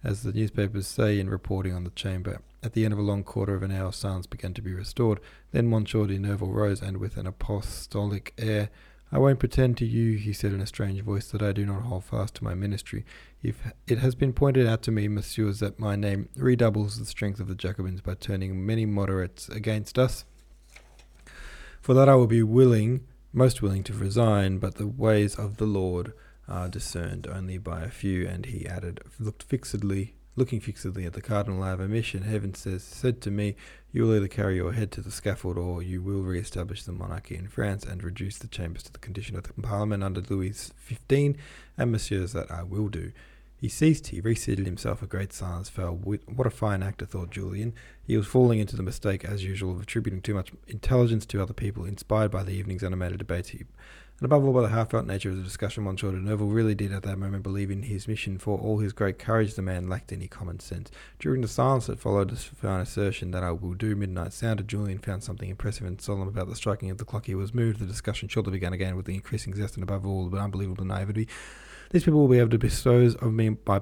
as 0.01 0.23
the 0.23 0.31
newspapers 0.31 0.87
say 0.87 1.19
in 1.19 1.29
reporting 1.29 1.73
on 1.73 1.83
the 1.83 1.89
chamber. 1.89 2.39
At 2.63 2.71
the 2.71 2.85
end 2.85 2.93
of 2.93 2.99
a 2.99 3.03
long 3.03 3.25
quarter 3.25 3.53
of 3.53 3.63
an 3.63 3.73
hour, 3.73 3.91
silence 3.91 4.27
began 4.27 4.53
to 4.53 4.61
be 4.61 4.73
restored. 4.73 5.19
Then 5.51 5.69
Monsieur 5.69 6.07
de 6.07 6.17
Nerval 6.17 6.53
rose, 6.53 6.81
and 6.81 6.95
with 6.95 7.17
an 7.17 7.27
apostolic 7.27 8.33
air, 8.37 8.69
I 9.13 9.19
won't 9.19 9.37
pretend 9.37 9.77
to 9.77 9.85
you, 9.85 10.17
he 10.17 10.33
said 10.33 10.53
in 10.53 10.59
a 10.59 10.65
strange 10.65 10.99
voice, 11.01 11.27
that 11.27 11.43
I 11.43 11.51
do 11.51 11.67
not 11.67 11.83
hold 11.83 12.03
fast 12.03 12.33
to 12.35 12.43
my 12.43 12.55
ministry. 12.55 13.05
If 13.43 13.61
it 13.85 13.99
has 13.99 14.15
been 14.15 14.33
pointed 14.33 14.65
out 14.65 14.81
to 14.83 14.91
me, 14.91 15.07
messieurs, 15.07 15.59
that 15.59 15.77
my 15.77 15.95
name 15.95 16.29
redoubles 16.35 16.97
the 16.97 17.05
strength 17.05 17.39
of 17.39 17.47
the 17.47 17.53
Jacobins 17.53 18.01
by 18.01 18.15
turning 18.15 18.65
many 18.65 18.87
moderates 18.87 19.49
against 19.49 19.99
us, 19.99 20.25
for 21.79 21.93
that 21.93 22.09
I 22.09 22.15
will 22.15 22.25
be 22.25 22.41
willing, 22.41 23.01
most 23.31 23.61
willing 23.61 23.83
to 23.83 23.93
resign, 23.93 24.57
but 24.57 24.75
the 24.75 24.87
ways 24.87 25.35
of 25.35 25.57
the 25.57 25.67
Lord 25.67 26.13
are 26.47 26.67
discerned 26.67 27.27
only 27.27 27.59
by 27.59 27.83
a 27.83 27.91
few. 27.91 28.27
And 28.27 28.47
he 28.47 28.65
added, 28.65 28.99
looked 29.19 29.43
fixedly, 29.43 30.15
looking 30.35 30.59
fixedly 30.59 31.05
at 31.05 31.13
the 31.13 31.21
cardinal, 31.21 31.61
I 31.61 31.69
have 31.69 31.79
a 31.79 31.87
mission. 31.87 32.23
Heaven 32.23 32.55
says, 32.55 32.83
said 32.83 33.21
to 33.21 33.29
me, 33.29 33.57
you 33.93 34.03
will 34.03 34.15
either 34.15 34.27
carry 34.27 34.55
your 34.55 34.73
head 34.73 34.91
to 34.91 35.01
the 35.01 35.11
scaffold, 35.11 35.57
or 35.57 35.81
you 35.83 36.01
will 36.01 36.23
re-establish 36.23 36.83
the 36.83 36.91
monarchy 36.91 37.35
in 37.35 37.47
France 37.47 37.85
and 37.85 38.03
reduce 38.03 38.39
the 38.39 38.47
chambers 38.47 38.83
to 38.83 38.91
the 38.91 38.99
condition 38.99 39.37
of 39.37 39.43
the 39.43 39.53
parliament 39.53 40.03
under 40.03 40.19
Louis 40.19 40.49
XV. 40.49 41.37
And 41.77 41.91
messieurs, 41.91 42.33
that 42.33 42.51
I 42.51 42.63
will 42.63 42.89
do. 42.89 43.11
He 43.55 43.69
ceased, 43.69 44.07
he 44.07 44.19
reseated 44.19 44.65
himself, 44.65 45.01
a 45.01 45.07
great 45.07 45.31
silence 45.31 45.69
fell. 45.69 45.93
What 45.93 46.47
a 46.47 46.49
fine 46.49 46.83
actor, 46.83 47.05
thought 47.05 47.29
Julian. 47.29 47.73
He 48.05 48.17
was 48.17 48.27
falling 48.27 48.59
into 48.59 48.75
the 48.75 48.83
mistake, 48.83 49.23
as 49.23 49.45
usual, 49.45 49.71
of 49.71 49.81
attributing 49.81 50.21
too 50.21 50.33
much 50.33 50.51
intelligence 50.67 51.25
to 51.27 51.41
other 51.41 51.53
people, 51.53 51.85
inspired 51.85 52.31
by 52.31 52.43
the 52.43 52.51
evening's 52.51 52.83
animated 52.83 53.19
debates. 53.19 53.49
He, 53.49 53.63
and 54.19 54.25
above 54.25 54.45
all, 54.45 54.53
by 54.53 54.61
the 54.61 54.69
heartfelt 54.69 55.05
nature 55.05 55.29
of 55.29 55.37
the 55.37 55.43
discussion, 55.43 55.83
Monsieur 55.83 56.11
de 56.11 56.17
Nerval 56.17 56.53
really 56.53 56.75
did 56.75 56.93
at 56.93 57.03
that 57.03 57.17
moment 57.17 57.43
believe 57.43 57.71
in 57.71 57.83
his 57.83 58.07
mission. 58.07 58.37
For 58.37 58.57
all 58.57 58.79
his 58.79 58.93
great 58.93 59.19
courage, 59.19 59.55
the 59.55 59.61
man 59.61 59.89
lacked 59.89 60.11
any 60.11 60.27
common 60.27 60.59
sense. 60.59 60.91
During 61.19 61.41
the 61.41 61.47
silence 61.47 61.87
that 61.87 61.99
followed 61.99 62.29
his 62.29 62.43
fine 62.43 62.81
assertion 62.81 63.31
that 63.31 63.43
I 63.43 63.51
will 63.51 63.73
do 63.73 63.95
midnight 63.95 64.33
sounded, 64.33 64.67
Julian 64.67 64.99
found 64.99 65.23
something 65.23 65.49
impressive 65.49 65.85
and 65.85 65.99
solemn 65.99 66.27
about 66.27 66.47
the 66.47 66.55
striking 66.55 66.89
of 66.89 66.99
the 66.99 67.05
clock. 67.05 67.25
He 67.25 67.35
was 67.35 67.53
moved. 67.53 67.79
The 67.79 67.85
discussion 67.85 68.29
shortly 68.29 68.51
began 68.51 68.73
again 68.73 68.95
with 68.95 69.05
the 69.05 69.15
increasing 69.15 69.55
zest 69.55 69.75
and 69.75 69.83
above 69.83 70.05
all, 70.05 70.29
the 70.29 70.37
unbelievable 70.37 70.85
naivety 70.85 71.27
these 71.93 72.03
people 72.03 72.19
will 72.19 72.27
be 72.27 72.39
able 72.39 72.49
to 72.49 72.57
dispose 72.57 73.15
of 73.15 73.31
me 73.31 73.49
by. 73.49 73.81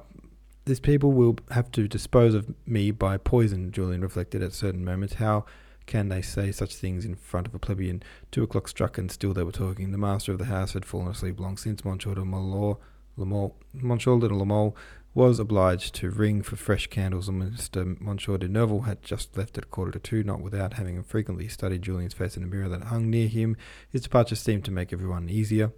These 0.65 0.81
people 0.81 1.11
will 1.11 1.37
have 1.49 1.71
to 1.71 1.87
dispose 1.87 2.35
of 2.35 2.53
me 2.67 2.91
by 2.91 3.17
poison, 3.17 3.71
Julian 3.71 4.01
reflected 4.01 4.43
at 4.43 4.53
certain 4.53 4.85
moments. 4.85 5.15
How 5.15 5.45
can 5.91 6.07
they 6.07 6.21
say 6.21 6.53
such 6.53 6.73
things 6.73 7.03
in 7.03 7.15
front 7.15 7.45
of 7.45 7.53
a 7.53 7.59
plebeian? 7.59 8.01
Two 8.31 8.43
o'clock 8.43 8.69
struck, 8.69 8.97
and 8.97 9.11
still 9.11 9.33
they 9.33 9.43
were 9.43 9.51
talking. 9.51 9.91
The 9.91 9.97
master 9.97 10.31
of 10.31 10.37
the 10.37 10.45
house 10.45 10.71
had 10.71 10.85
fallen 10.85 11.09
asleep 11.09 11.37
long 11.37 11.57
since. 11.57 11.83
Monsieur 11.83 12.15
de 12.15 12.21
Malor, 12.21 12.77
Lamole, 13.17 13.55
Monsieur 13.73 14.17
de 14.17 14.29
La 14.29 14.45
Mole 14.45 14.73
was 15.13 15.37
obliged 15.37 15.93
to 15.95 16.09
ring 16.09 16.43
for 16.43 16.55
fresh 16.55 16.87
candles, 16.87 17.27
and 17.27 17.43
Mr. 17.43 17.99
Monsieur 17.99 18.37
de 18.37 18.47
Neuville 18.47 18.83
had 18.83 19.03
just 19.03 19.35
left 19.35 19.57
at 19.57 19.65
a 19.65 19.67
quarter 19.67 19.91
to 19.91 19.99
two, 19.99 20.23
not 20.23 20.39
without 20.39 20.75
having 20.75 21.03
frequently 21.03 21.49
studied 21.49 21.81
Julian's 21.81 22.13
face 22.13 22.37
in 22.37 22.43
a 22.43 22.47
mirror 22.47 22.69
that 22.69 22.85
hung 22.85 23.09
near 23.09 23.27
him. 23.27 23.57
His 23.89 24.03
departure 24.03 24.37
seemed 24.37 24.63
to 24.63 24.71
make 24.71 24.93
everyone 24.93 25.27
easier. 25.27 25.73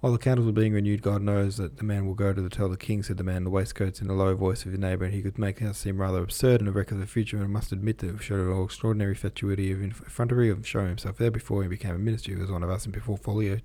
While 0.00 0.12
the 0.12 0.18
candles 0.18 0.44
were 0.44 0.52
being 0.52 0.74
renewed, 0.74 1.00
God 1.00 1.22
knows 1.22 1.56
that 1.56 1.78
the 1.78 1.84
man 1.84 2.06
will 2.06 2.14
go 2.14 2.34
to 2.34 2.42
the 2.42 2.50
tell 2.50 2.68
the 2.68 2.76
king, 2.76 3.02
said 3.02 3.16
the 3.16 3.24
man 3.24 3.38
in 3.38 3.44
the 3.44 3.50
waistcoats 3.50 4.02
in 4.02 4.10
a 4.10 4.12
low 4.12 4.34
voice 4.36 4.64
of 4.64 4.72
his 4.72 4.78
neighbour, 4.78 5.06
and 5.06 5.14
he 5.14 5.22
could 5.22 5.38
make 5.38 5.62
it 5.62 5.74
seem 5.74 6.00
rather 6.00 6.22
absurd 6.22 6.60
and 6.60 6.68
a 6.68 6.72
wreck 6.72 6.92
of 6.92 6.98
the 6.98 7.06
future, 7.06 7.38
and 7.38 7.50
must 7.50 7.72
admit 7.72 7.98
that 7.98 8.14
it 8.14 8.22
showed 8.22 8.46
an 8.46 8.62
extraordinary 8.62 9.14
fatuity 9.14 9.72
of 9.72 9.82
effrontery 9.82 10.50
of 10.50 10.66
showing 10.66 10.88
himself 10.88 11.16
there 11.16 11.30
before 11.30 11.62
he 11.62 11.68
became 11.68 11.94
a 11.94 11.98
minister. 11.98 12.32
He 12.32 12.38
was 12.38 12.50
one 12.50 12.62
of 12.62 12.68
us, 12.68 12.84
and 12.84 12.92
before 12.92 13.16
Folio 13.16 13.60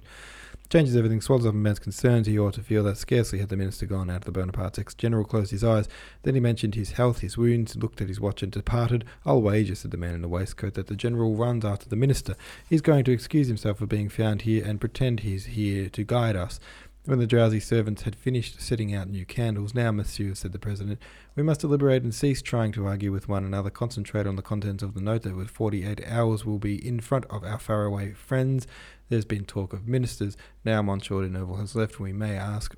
changes 0.72 0.96
everything, 0.96 1.20
swallows 1.20 1.46
up 1.46 1.54
a 1.54 1.58
man's 1.58 1.80
concerns. 1.80 2.28
He 2.28 2.40
ought 2.40 2.54
to 2.54 2.64
feel 2.64 2.84
that 2.86 2.98
scarcely 2.98 3.40
had 3.40 3.50
the 3.50 3.58
minister 3.58 3.86
gone 3.86 4.10
out 4.10 4.26
of 4.26 4.26
the 4.26 4.32
Bonaparte's 4.32 4.80
ex-general 4.80 5.26
closed 5.26 5.52
his 5.52 5.64
eyes. 5.64 5.90
Then 6.24 6.34
he 6.34 6.40
mentioned 6.40 6.76
his 6.76 6.94
health, 6.94 7.20
his 7.20 7.38
wounds, 7.38 7.76
looked 7.76 8.02
at 8.02 8.08
his 8.08 8.22
watch 8.22 8.42
and 8.42 8.52
departed. 8.52 9.04
I'll 9.26 9.42
wager, 9.42 9.76
said 9.76 9.92
the 9.92 9.98
man 9.98 10.16
in 10.16 10.22
the 10.22 10.30
waistcoat, 10.30 10.76
that 10.76 10.88
the 10.88 10.96
general 10.96 11.36
runs 11.36 11.66
after 11.66 11.90
the 11.90 11.96
minister. 11.98 12.36
He's 12.70 12.82
going 12.82 13.04
to 13.04 13.12
excuse 13.12 13.48
himself 13.48 13.80
for 13.80 13.86
being 13.86 14.10
found 14.10 14.44
here 14.44 14.66
and 14.66 14.80
pretend 14.80 15.20
he's 15.20 15.46
here 15.48 15.90
to 15.90 16.04
guide 16.06 16.38
us. 16.38 16.60
When 17.04 17.18
the 17.18 17.26
drowsy 17.26 17.60
servants 17.60 18.04
had 18.04 18.16
finished 18.16 18.62
setting 18.62 18.94
out 18.94 19.10
new 19.10 19.26
candles, 19.26 19.74
now, 19.74 19.92
monsieur, 19.92 20.36
said 20.36 20.52
the 20.52 20.60
president, 20.60 21.02
we 21.36 21.42
must 21.42 21.62
deliberate 21.62 22.04
and 22.04 22.14
cease 22.14 22.44
trying 22.44 22.72
to 22.74 22.86
argue 22.86 23.12
with 23.12 23.28
one 23.28 23.44
another. 23.44 23.72
Concentrate 23.72 24.28
on 24.28 24.36
the 24.36 24.44
contents 24.44 24.84
of 24.84 24.94
the 24.94 25.02
note 25.02 25.24
that 25.24 25.36
with 25.36 25.50
forty 25.50 25.84
eight 25.84 26.00
hours 26.08 26.46
we'll 26.46 26.60
be 26.60 26.88
in 26.88 27.00
front 27.00 27.26
of 27.26 27.44
our 27.44 27.58
faraway 27.58 28.14
friends. 28.14 28.68
There's 29.12 29.26
been 29.26 29.44
talk 29.44 29.74
of 29.74 29.90
ministers. 29.90 30.38
Now 30.64 30.82
Monsieur 30.82 31.24
de 31.24 31.30
Neuville 31.30 31.58
has 31.58 31.76
left, 31.76 32.00
we 32.00 32.14
may 32.14 32.38
ask, 32.38 32.74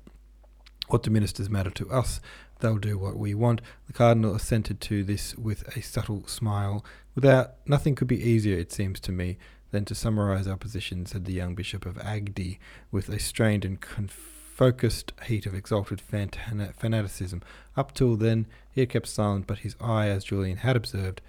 what 0.88 1.04
do 1.04 1.10
ministers 1.12 1.48
matter 1.48 1.70
to 1.70 1.88
us? 1.92 2.20
They'll 2.58 2.78
do 2.78 2.98
what 2.98 3.16
we 3.16 3.34
want. 3.34 3.60
The 3.86 3.92
cardinal 3.92 4.34
assented 4.34 4.80
to 4.80 5.04
this 5.04 5.36
with 5.36 5.62
a 5.76 5.80
subtle 5.80 6.26
smile. 6.26 6.84
Without 7.14 7.52
nothing 7.68 7.94
could 7.94 8.08
be 8.08 8.20
easier, 8.20 8.58
it 8.58 8.72
seems 8.72 8.98
to 9.00 9.12
me. 9.12 9.38
than 9.74 9.84
to 9.84 9.94
summarize 9.94 10.46
our 10.46 10.56
position, 10.56 11.04
said 11.04 11.24
the 11.24 11.32
young 11.32 11.54
bishop 11.56 11.84
of 11.84 11.98
Agde, 11.98 12.58
with 12.92 13.08
a 13.08 13.18
strained 13.18 13.64
and 13.64 13.78
focused 14.08 15.12
heat 15.26 15.46
of 15.46 15.54
exalted 15.54 16.00
fanaticism. 16.00 17.42
Up 17.76 17.92
till 17.92 18.16
then 18.16 18.46
he 18.70 18.82
had 18.82 18.90
kept 18.90 19.08
silent, 19.08 19.48
but 19.48 19.58
his 19.58 19.74
eye, 19.80 20.06
as 20.06 20.24
Julian 20.24 20.58
had 20.58 20.76
observed, 20.76 21.20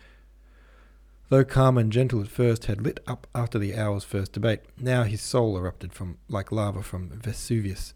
though 1.29 1.43
calm 1.43 1.77
and 1.77 1.91
gentle 1.91 2.21
at 2.21 2.27
first, 2.27 2.65
had 2.65 2.81
lit 2.81 2.99
up 3.07 3.27
after 3.33 3.57
the 3.57 3.75
hour's 3.75 4.03
first 4.03 4.33
debate. 4.33 4.61
Now 4.77 5.03
his 5.03 5.21
soul 5.21 5.57
erupted 5.57 5.93
from 5.93 6.17
like 6.29 6.51
lava 6.51 6.83
from 6.83 7.09
Vesuvius. 7.09 7.93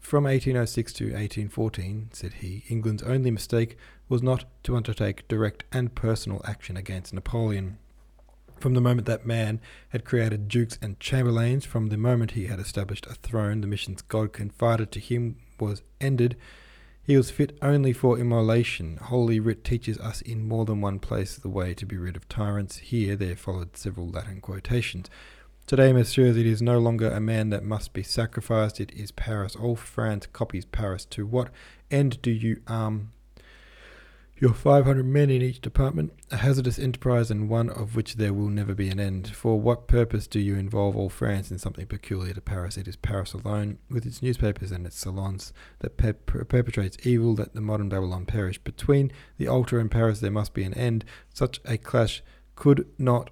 From 0.00 0.24
1806 0.24 0.92
to 0.94 1.04
1814, 1.04 2.10
said 2.12 2.34
he, 2.34 2.64
England's 2.68 3.04
only 3.04 3.30
mistake 3.30 3.76
was 4.08 4.22
not 4.22 4.44
to 4.64 4.76
undertake 4.76 5.28
direct 5.28 5.64
and 5.72 5.94
personal 5.94 6.42
action 6.44 6.76
against 6.76 7.14
Napoleon. 7.14 7.78
From 8.58 8.74
the 8.74 8.80
moment 8.80 9.06
that 9.06 9.26
man 9.26 9.60
had 9.88 10.04
created 10.04 10.48
dukes 10.48 10.78
and 10.82 11.00
chamberlains, 11.00 11.64
from 11.64 11.88
the 11.88 11.96
moment 11.96 12.32
he 12.32 12.46
had 12.46 12.58
established 12.58 13.06
a 13.06 13.14
throne, 13.14 13.60
the 13.60 13.66
missions 13.66 14.02
God 14.02 14.32
confided 14.32 14.92
to 14.92 15.00
him 15.00 15.36
was 15.58 15.82
ended. 16.00 16.36
He 17.04 17.16
was 17.16 17.32
fit 17.32 17.58
only 17.60 17.92
for 17.92 18.16
immolation. 18.16 18.96
Holy 18.96 19.40
Writ 19.40 19.64
teaches 19.64 19.98
us 19.98 20.20
in 20.20 20.46
more 20.46 20.64
than 20.64 20.80
one 20.80 21.00
place 21.00 21.36
the 21.36 21.48
way 21.48 21.74
to 21.74 21.84
be 21.84 21.96
rid 21.96 22.16
of 22.16 22.28
tyrants. 22.28 22.78
Here 22.78 23.16
there 23.16 23.34
followed 23.34 23.76
several 23.76 24.08
Latin 24.08 24.40
quotations. 24.40 25.10
Today, 25.66 25.92
messieurs, 25.92 26.36
it 26.36 26.46
is 26.46 26.62
no 26.62 26.78
longer 26.78 27.10
a 27.10 27.20
man 27.20 27.50
that 27.50 27.64
must 27.64 27.92
be 27.92 28.04
sacrificed, 28.04 28.80
it 28.80 28.92
is 28.92 29.10
Paris. 29.10 29.56
All 29.56 29.74
France 29.74 30.28
copies 30.32 30.64
Paris. 30.64 31.04
To 31.06 31.26
what 31.26 31.50
end 31.90 32.22
do 32.22 32.30
you 32.30 32.60
arm 32.68 33.12
your 34.36 34.52
500 34.52 35.06
men 35.06 35.30
in 35.30 35.40
each 35.40 35.60
department, 35.60 36.12
a 36.30 36.38
hazardous 36.38 36.78
enterprise 36.78 37.30
and 37.30 37.48
one 37.48 37.70
of 37.70 37.94
which 37.94 38.14
there 38.14 38.32
will 38.32 38.48
never 38.48 38.74
be 38.74 38.88
an 38.88 38.98
end. 38.98 39.28
For 39.28 39.60
what 39.60 39.86
purpose 39.86 40.26
do 40.26 40.40
you 40.40 40.56
involve 40.56 40.96
all 40.96 41.08
France 41.08 41.50
in 41.50 41.58
something 41.58 41.86
peculiar 41.86 42.34
to 42.34 42.40
Paris? 42.40 42.76
It 42.76 42.88
is 42.88 42.96
Paris 42.96 43.34
alone, 43.34 43.78
with 43.88 44.04
its 44.04 44.20
newspapers 44.20 44.72
and 44.72 44.84
its 44.84 44.96
salons, 44.96 45.52
that 45.78 45.96
per- 45.96 46.14
perpetrates 46.14 47.06
evil, 47.06 47.34
that 47.36 47.54
the 47.54 47.60
modern 47.60 47.88
Babylon 47.88 48.26
perish. 48.26 48.58
Between 48.58 49.12
the 49.38 49.46
altar 49.46 49.78
and 49.78 49.90
Paris 49.90 50.20
there 50.20 50.30
must 50.30 50.54
be 50.54 50.64
an 50.64 50.74
end. 50.74 51.04
Such 51.32 51.60
a 51.64 51.78
clash 51.78 52.22
could 52.56 52.88
not, 52.98 53.30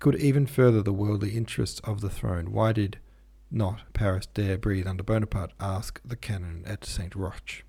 could 0.00 0.16
even 0.16 0.46
further 0.46 0.82
the 0.82 0.92
worldly 0.92 1.30
interests 1.30 1.80
of 1.84 2.02
the 2.02 2.10
throne. 2.10 2.52
Why 2.52 2.72
did 2.72 2.98
not 3.50 3.92
Paris 3.94 4.26
dare 4.26 4.58
breathe 4.58 4.86
under 4.86 5.02
Bonaparte? 5.02 5.52
Ask 5.60 6.00
the 6.04 6.16
canon 6.16 6.64
at 6.66 6.84
Saint 6.84 7.14
Roch. 7.14 7.64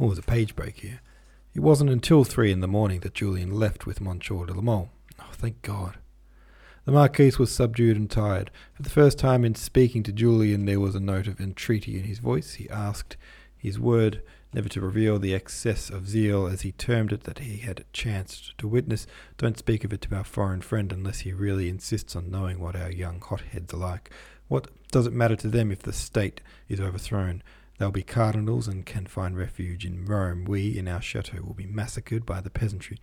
Oh, 0.00 0.06
there's 0.06 0.18
a 0.18 0.22
page 0.22 0.56
break 0.56 0.78
here. 0.80 1.00
It 1.54 1.60
wasn't 1.60 1.90
until 1.90 2.24
three 2.24 2.50
in 2.50 2.60
the 2.60 2.68
morning 2.68 3.00
that 3.00 3.14
Julian 3.14 3.50
left 3.52 3.86
with 3.86 4.00
Monsieur 4.00 4.46
de 4.46 4.54
la 4.54 4.62
Mole. 4.62 4.90
Oh, 5.20 5.30
thank 5.32 5.60
God. 5.62 5.98
The 6.84 6.92
Marquise 6.92 7.38
was 7.38 7.52
subdued 7.52 7.96
and 7.96 8.10
tired. 8.10 8.50
For 8.74 8.82
the 8.82 8.90
first 8.90 9.18
time 9.18 9.44
in 9.44 9.54
speaking 9.54 10.02
to 10.04 10.12
Julian, 10.12 10.64
there 10.64 10.80
was 10.80 10.94
a 10.94 11.00
note 11.00 11.28
of 11.28 11.40
entreaty 11.40 11.98
in 11.98 12.04
his 12.04 12.18
voice. 12.18 12.54
He 12.54 12.68
asked 12.70 13.16
his 13.56 13.78
word 13.78 14.22
never 14.52 14.68
to 14.68 14.80
reveal 14.80 15.18
the 15.18 15.34
excess 15.34 15.90
of 15.90 16.08
zeal, 16.08 16.46
as 16.46 16.62
he 16.62 16.72
termed 16.72 17.12
it, 17.12 17.24
that 17.24 17.38
he 17.38 17.58
had 17.58 17.84
chanced 17.92 18.56
to 18.58 18.66
witness. 18.66 19.06
Don't 19.38 19.58
speak 19.58 19.84
of 19.84 19.92
it 19.92 20.00
to 20.02 20.14
our 20.16 20.24
foreign 20.24 20.60
friend 20.60 20.92
unless 20.92 21.20
he 21.20 21.32
really 21.32 21.68
insists 21.68 22.16
on 22.16 22.30
knowing 22.30 22.58
what 22.58 22.76
our 22.76 22.90
young 22.90 23.20
hotheads 23.20 23.72
are 23.72 23.78
like. 23.78 24.10
What 24.48 24.68
does 24.90 25.06
it 25.06 25.12
matter 25.12 25.36
to 25.36 25.48
them 25.48 25.70
if 25.70 25.80
the 25.80 25.92
state 25.92 26.40
is 26.68 26.80
overthrown? 26.80 27.42
They'll 27.82 27.90
be 27.90 28.04
cardinals 28.04 28.68
and 28.68 28.86
can 28.86 29.06
find 29.06 29.36
refuge 29.36 29.84
in 29.84 30.04
Rome. 30.04 30.44
We, 30.44 30.78
in 30.78 30.86
our 30.86 31.02
chateau, 31.02 31.42
will 31.42 31.52
be 31.52 31.66
massacred 31.66 32.24
by 32.24 32.40
the 32.40 32.48
peasantry. 32.48 33.00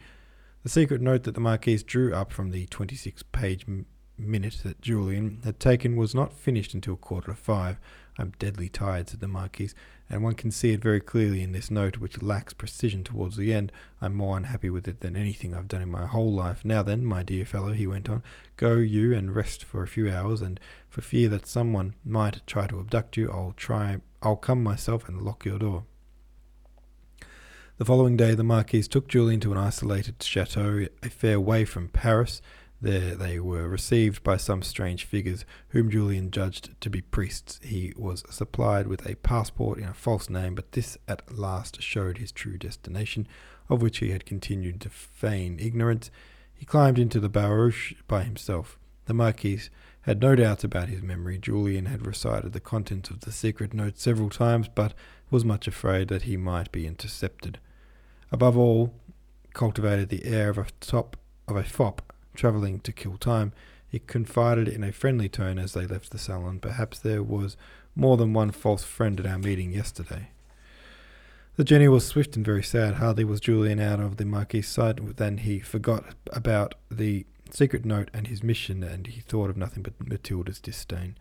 The 0.63 0.69
secret 0.69 1.01
note 1.01 1.23
that 1.23 1.33
the 1.33 1.41
Marquise 1.41 1.83
drew 1.83 2.13
up 2.13 2.31
from 2.31 2.51
the 2.51 2.65
26 2.67 3.23
page 3.23 3.65
m- 3.67 3.87
minute 4.17 4.61
that 4.63 4.79
Julian 4.79 5.41
had 5.43 5.59
taken 5.59 5.97
was 5.97 6.15
not 6.15 6.31
finished 6.31 6.73
until 6.73 6.93
a 6.93 6.95
quarter 6.95 7.31
to 7.31 7.37
five. 7.37 7.77
I'm 8.17 8.31
deadly 8.39 8.69
tired, 8.69 9.09
said 9.09 9.19
the 9.19 9.27
Marquise, 9.27 9.75
and 10.09 10.23
one 10.23 10.35
can 10.35 10.49
see 10.49 10.71
it 10.71 10.81
very 10.81 11.01
clearly 11.01 11.43
in 11.43 11.51
this 11.51 11.69
note, 11.69 11.97
which 11.97 12.21
lacks 12.21 12.53
precision 12.53 13.03
towards 13.03 13.35
the 13.35 13.53
end. 13.53 13.73
I'm 14.01 14.15
more 14.15 14.37
unhappy 14.37 14.69
with 14.69 14.87
it 14.87 15.01
than 15.01 15.17
anything 15.17 15.53
I've 15.53 15.67
done 15.67 15.81
in 15.81 15.91
my 15.91 16.05
whole 16.05 16.31
life. 16.31 16.63
Now 16.63 16.83
then, 16.83 17.03
my 17.03 17.21
dear 17.21 17.43
fellow, 17.43 17.73
he 17.73 17.85
went 17.85 18.09
on, 18.09 18.23
go 18.55 18.75
you 18.75 19.13
and 19.13 19.35
rest 19.35 19.65
for 19.65 19.83
a 19.83 19.89
few 19.89 20.09
hours, 20.09 20.41
and 20.41 20.57
for 20.87 21.01
fear 21.01 21.27
that 21.27 21.47
someone 21.47 21.95
might 22.05 22.47
try 22.47 22.65
to 22.67 22.79
abduct 22.79 23.17
you, 23.17 23.29
I'll 23.29 23.53
try 23.57 23.99
I'll 24.21 24.35
come 24.35 24.63
myself 24.63 25.07
and 25.07 25.21
lock 25.21 25.45
your 25.45 25.59
door. 25.59 25.85
The 27.77 27.85
following 27.85 28.17
day, 28.17 28.35
the 28.35 28.43
Marquis 28.43 28.83
took 28.83 29.07
Julian 29.07 29.39
to 29.39 29.53
an 29.53 29.57
isolated 29.57 30.21
chateau 30.21 30.87
a 31.01 31.09
fair 31.09 31.39
way 31.39 31.63
from 31.63 31.87
Paris. 31.87 32.41
There 32.81 33.15
they 33.15 33.39
were 33.39 33.69
received 33.69 34.21
by 34.21 34.35
some 34.35 34.61
strange 34.63 35.05
figures, 35.05 35.45
whom 35.69 35.89
Julian 35.89 36.31
judged 36.31 36.79
to 36.81 36.89
be 36.89 37.01
priests. 37.01 37.59
He 37.63 37.93
was 37.95 38.23
supplied 38.29 38.87
with 38.87 39.09
a 39.09 39.15
passport 39.15 39.79
in 39.79 39.85
a 39.85 39.93
false 39.93 40.29
name, 40.29 40.55
but 40.55 40.73
this 40.73 40.97
at 41.07 41.37
last 41.37 41.81
showed 41.81 42.17
his 42.17 42.33
true 42.33 42.57
destination, 42.57 43.27
of 43.69 43.81
which 43.81 43.99
he 43.99 44.11
had 44.11 44.25
continued 44.25 44.81
to 44.81 44.89
feign 44.89 45.57
ignorance. 45.59 46.11
He 46.53 46.65
climbed 46.65 46.99
into 46.99 47.21
the 47.21 47.29
barouche 47.29 47.93
by 48.09 48.23
himself. 48.23 48.77
The 49.09 49.15
Marquis 49.15 49.61
had 50.01 50.21
no 50.21 50.35
doubts 50.35 50.63
about 50.63 50.87
his 50.87 51.01
memory. 51.01 51.39
Julian 51.39 51.87
had 51.87 52.05
recited 52.05 52.53
the 52.53 52.59
contents 52.59 53.09
of 53.09 53.21
the 53.21 53.31
secret 53.31 53.73
note 53.73 53.97
several 53.97 54.29
times, 54.29 54.67
but 54.67 54.93
was 55.31 55.43
much 55.43 55.67
afraid 55.67 56.09
that 56.09 56.21
he 56.21 56.37
might 56.37 56.71
be 56.71 56.85
intercepted. 56.85 57.57
Above 58.31 58.55
all, 58.55 58.93
cultivated 59.53 60.09
the 60.09 60.25
air 60.25 60.51
of 60.51 60.59
a 60.59 60.67
top 60.79 61.17
of 61.47 61.55
a 61.55 61.63
fop 61.63 62.13
travelling 62.35 62.81
to 62.81 62.91
kill 62.91 63.17
time. 63.17 63.51
He 63.87 63.97
confided 63.97 64.67
in 64.67 64.83
a 64.83 64.91
friendly 64.91 65.27
tone 65.27 65.57
as 65.57 65.73
they 65.73 65.87
left 65.87 66.11
the 66.11 66.19
salon. 66.19 66.59
Perhaps 66.59 66.99
there 66.99 67.23
was 67.23 67.57
more 67.95 68.15
than 68.15 68.31
one 68.31 68.51
false 68.51 68.83
friend 68.83 69.19
at 69.19 69.25
our 69.25 69.39
meeting 69.39 69.71
yesterday. 69.71 70.29
The 71.55 71.63
journey 71.63 71.87
was 71.87 72.05
swift 72.05 72.35
and 72.35 72.45
very 72.45 72.61
sad. 72.61 72.93
Hardly 72.93 73.23
was 73.23 73.41
Julian 73.41 73.79
out 73.79 73.99
of 73.99 74.17
the 74.17 74.25
Marquis's 74.25 74.71
sight 74.71 75.17
than 75.17 75.39
he 75.39 75.59
forgot 75.59 76.13
about 76.31 76.75
the 76.91 77.25
secret 77.53 77.85
note 77.85 78.09
and 78.13 78.27
his 78.27 78.43
mission, 78.43 78.83
and 78.83 79.07
he 79.07 79.21
thought 79.21 79.49
of 79.49 79.57
nothing 79.57 79.83
but 79.83 80.07
Matilda's 80.07 80.59
disdain. 80.59 81.15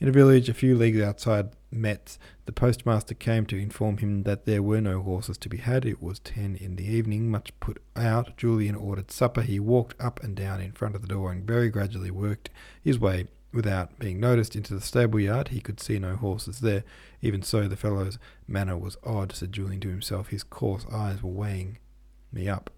In 0.00 0.08
a 0.08 0.12
village 0.12 0.48
a 0.48 0.54
few 0.54 0.76
leagues 0.76 1.00
outside 1.00 1.50
Metz, 1.70 2.18
the 2.46 2.52
postmaster 2.52 3.14
came 3.14 3.46
to 3.46 3.56
inform 3.56 3.98
him 3.98 4.24
that 4.24 4.44
there 4.44 4.62
were 4.62 4.80
no 4.80 5.00
horses 5.00 5.38
to 5.38 5.48
be 5.48 5.58
had. 5.58 5.84
It 5.84 6.02
was 6.02 6.18
ten 6.18 6.56
in 6.56 6.76
the 6.76 6.84
evening, 6.84 7.30
much 7.30 7.58
put 7.60 7.80
out. 7.94 8.36
Julian 8.36 8.74
ordered 8.74 9.10
supper. 9.10 9.42
He 9.42 9.60
walked 9.60 10.00
up 10.00 10.22
and 10.22 10.34
down 10.34 10.60
in 10.60 10.72
front 10.72 10.96
of 10.96 11.02
the 11.02 11.08
door 11.08 11.30
and 11.30 11.46
very 11.46 11.70
gradually 11.70 12.10
worked 12.10 12.50
his 12.82 12.98
way 12.98 13.28
without 13.52 13.98
being 14.00 14.18
noticed 14.18 14.56
into 14.56 14.74
the 14.74 14.80
stable 14.80 15.20
yard. 15.20 15.48
He 15.48 15.60
could 15.60 15.80
see 15.80 16.00
no 16.00 16.16
horses 16.16 16.58
there. 16.58 16.82
Even 17.22 17.42
so, 17.42 17.68
the 17.68 17.76
fellow's 17.76 18.18
manner 18.48 18.76
was 18.76 18.98
odd, 19.04 19.32
said 19.32 19.52
Julian 19.52 19.80
to 19.82 19.88
himself. 19.88 20.28
His 20.28 20.42
coarse 20.42 20.84
eyes 20.92 21.22
were 21.22 21.30
weighing 21.30 21.78
me 22.32 22.48
up. 22.48 22.70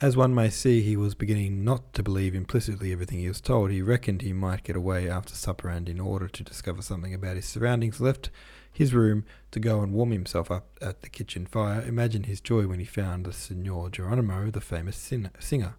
As 0.00 0.16
one 0.16 0.32
may 0.32 0.48
see, 0.48 0.80
he 0.80 0.96
was 0.96 1.16
beginning 1.16 1.64
not 1.64 1.92
to 1.94 2.04
believe 2.04 2.32
implicitly 2.32 2.92
everything 2.92 3.18
he 3.18 3.26
was 3.26 3.40
told. 3.40 3.72
He 3.72 3.82
reckoned 3.82 4.22
he 4.22 4.32
might 4.32 4.62
get 4.62 4.76
away 4.76 5.10
after 5.10 5.34
supper, 5.34 5.68
and 5.68 5.88
in 5.88 5.98
order 5.98 6.28
to 6.28 6.44
discover 6.44 6.82
something 6.82 7.12
about 7.12 7.34
his 7.34 7.46
surroundings, 7.46 8.00
left 8.00 8.30
his 8.72 8.94
room 8.94 9.24
to 9.50 9.58
go 9.58 9.80
and 9.80 9.92
warm 9.92 10.12
himself 10.12 10.52
up 10.52 10.68
at 10.80 11.02
the 11.02 11.08
kitchen 11.08 11.46
fire. 11.46 11.82
Imagine 11.82 12.22
his 12.22 12.40
joy 12.40 12.68
when 12.68 12.78
he 12.78 12.84
found 12.84 13.26
the 13.26 13.32
Signor 13.32 13.90
Geronimo, 13.90 14.52
the 14.52 14.60
famous 14.60 14.96
singer. 15.40 15.74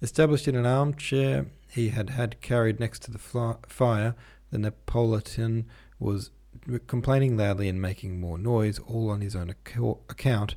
Established 0.00 0.46
in 0.46 0.54
an 0.54 0.64
armchair 0.64 1.46
he 1.68 1.88
had 1.88 2.10
had 2.10 2.40
carried 2.40 2.78
next 2.78 3.02
to 3.02 3.10
the 3.10 3.18
fire, 3.18 4.14
the 4.52 4.58
Neapolitan 4.58 5.66
was 5.98 6.30
complaining 6.86 7.36
loudly 7.36 7.68
and 7.68 7.82
making 7.82 8.20
more 8.20 8.38
noise, 8.38 8.78
all 8.78 9.10
on 9.10 9.20
his 9.20 9.34
own 9.34 9.50
account 9.50 10.54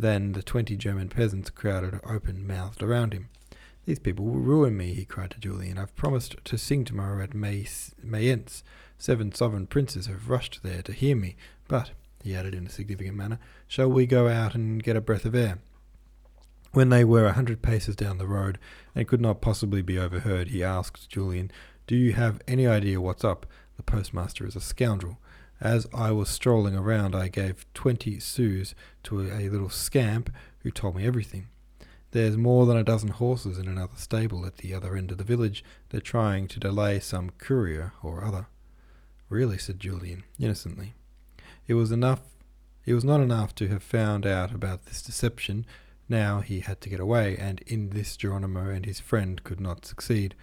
than 0.00 0.32
the 0.32 0.42
twenty 0.42 0.76
German 0.76 1.08
peasants 1.08 1.50
crowded 1.50 2.00
open 2.04 2.46
mouthed 2.46 2.82
around 2.82 3.12
him. 3.12 3.28
These 3.84 3.98
people 3.98 4.26
will 4.26 4.40
ruin 4.40 4.76
me, 4.76 4.92
he 4.94 5.04
cried 5.04 5.30
to 5.30 5.40
Julian. 5.40 5.78
I've 5.78 5.96
promised 5.96 6.36
to 6.44 6.58
sing 6.58 6.84
tomorrow 6.84 7.22
at 7.22 7.34
Mayence. 7.34 8.62
Seven 8.98 9.32
sovereign 9.32 9.66
princes 9.66 10.06
have 10.06 10.28
rushed 10.28 10.60
there 10.62 10.82
to 10.82 10.92
hear 10.92 11.16
me. 11.16 11.36
But, 11.68 11.92
he 12.22 12.36
added 12.36 12.54
in 12.54 12.66
a 12.66 12.70
significant 12.70 13.16
manner, 13.16 13.38
shall 13.66 13.88
we 13.88 14.06
go 14.06 14.28
out 14.28 14.54
and 14.54 14.82
get 14.82 14.96
a 14.96 15.00
breath 15.00 15.24
of 15.24 15.34
air? 15.34 15.58
When 16.72 16.90
they 16.90 17.04
were 17.04 17.24
a 17.24 17.32
hundred 17.32 17.62
paces 17.62 17.96
down 17.96 18.18
the 18.18 18.26
road 18.26 18.58
and 18.94 19.08
could 19.08 19.22
not 19.22 19.40
possibly 19.40 19.80
be 19.80 19.98
overheard, 19.98 20.48
he 20.48 20.62
asked 20.62 21.08
Julian, 21.08 21.50
Do 21.86 21.96
you 21.96 22.12
have 22.12 22.42
any 22.46 22.66
idea 22.66 23.00
what's 23.00 23.24
up? 23.24 23.46
The 23.78 23.82
postmaster 23.82 24.46
is 24.46 24.54
a 24.54 24.60
scoundrel. 24.60 25.18
As 25.60 25.86
I 25.92 26.12
was 26.12 26.28
strolling 26.28 26.76
around, 26.76 27.14
I 27.14 27.28
gave 27.28 27.66
twenty 27.74 28.20
sous 28.20 28.74
to 29.04 29.20
a 29.22 29.48
little 29.48 29.70
scamp 29.70 30.30
who 30.60 30.70
told 30.70 30.96
me 30.96 31.06
everything. 31.06 31.48
There's 32.12 32.36
more 32.36 32.64
than 32.64 32.76
a 32.76 32.84
dozen 32.84 33.10
horses 33.10 33.58
in 33.58 33.68
another 33.68 33.96
stable 33.96 34.46
at 34.46 34.58
the 34.58 34.72
other 34.72 34.96
end 34.96 35.10
of 35.10 35.18
the 35.18 35.24
village. 35.24 35.64
They're 35.90 36.00
trying 36.00 36.48
to 36.48 36.60
delay 36.60 37.00
some 37.00 37.30
courier 37.38 37.92
or 38.02 38.24
other. 38.24 38.46
Really, 39.28 39.58
said 39.58 39.78
Julian, 39.80 40.24
innocently. 40.38 40.94
It 41.66 41.74
was 41.74 41.92
enough 41.92 42.20
it 42.88 42.94
was 42.94 43.04
not 43.04 43.20
enough 43.20 43.54
to 43.56 43.68
have 43.68 43.82
found 43.82 44.24
out 44.24 44.54
about 44.54 44.86
this 44.86 45.02
deception. 45.02 45.66
Now 46.08 46.40
he 46.40 46.60
had 46.60 46.80
to 46.80 46.88
get 46.88 47.00
away, 47.00 47.36
and 47.36 47.60
in 47.66 47.90
this 47.90 48.16
Geronimo 48.16 48.70
and 48.70 48.86
his 48.86 48.98
friend 48.98 49.44
could 49.44 49.60
not 49.60 49.84
succeed. 49.84 50.34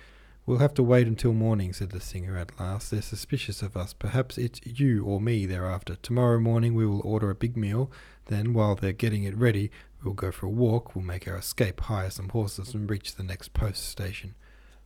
We'll 0.48 0.60
have 0.60 0.76
to 0.76 0.84
wait 0.84 1.08
until 1.08 1.34
morning, 1.34 1.74
said 1.74 1.90
the 1.90 2.00
singer 2.00 2.38
at 2.38 2.60
last. 2.60 2.92
They're 2.92 3.02
suspicious 3.02 3.64
of 3.64 3.76
us. 3.76 3.94
Perhaps 3.94 4.38
it's 4.38 4.60
you 4.64 5.04
or 5.04 5.20
me 5.20 5.48
they're 5.48 5.66
after. 5.66 5.96
Tomorrow 5.96 6.40
morning 6.40 6.76
we 6.76 6.86
will 6.86 7.02
order 7.02 7.32
a 7.32 7.36
big 7.36 7.58
meal. 7.58 7.92
Then, 8.28 8.54
while 8.54 8.76
they're 8.76 8.92
getting 8.92 9.24
it 9.24 9.36
ready, 9.36 9.72
we'll 10.04 10.14
go 10.14 10.32
for 10.32 10.46
a 10.46 10.50
walk. 10.50 10.96
We'll 10.96 11.04
make 11.04 11.28
our 11.28 11.38
escape, 11.38 11.82
hire 11.82 12.12
some 12.12 12.30
horses, 12.30 12.76
and 12.76 12.88
reach 12.88 13.16
the 13.16 13.24
next 13.24 13.54
post 13.54 13.90
station. 13.90 14.36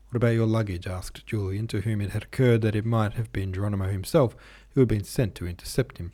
What 0.09 0.15
about 0.15 0.29
your 0.29 0.47
luggage? 0.47 0.87
asked 0.87 1.25
Julian, 1.25 1.67
to 1.67 1.81
whom 1.81 1.99
it 1.99 2.11
had 2.11 2.23
occurred 2.23 2.61
that 2.61 2.75
it 2.75 2.85
might 2.85 3.15
have 3.15 3.33
been 3.33 3.51
Geronimo 3.51 3.89
himself 3.89 4.37
who 4.75 4.79
had 4.79 4.87
been 4.87 5.03
sent 5.03 5.35
to 5.35 5.47
intercept 5.47 5.97
him. 5.97 6.13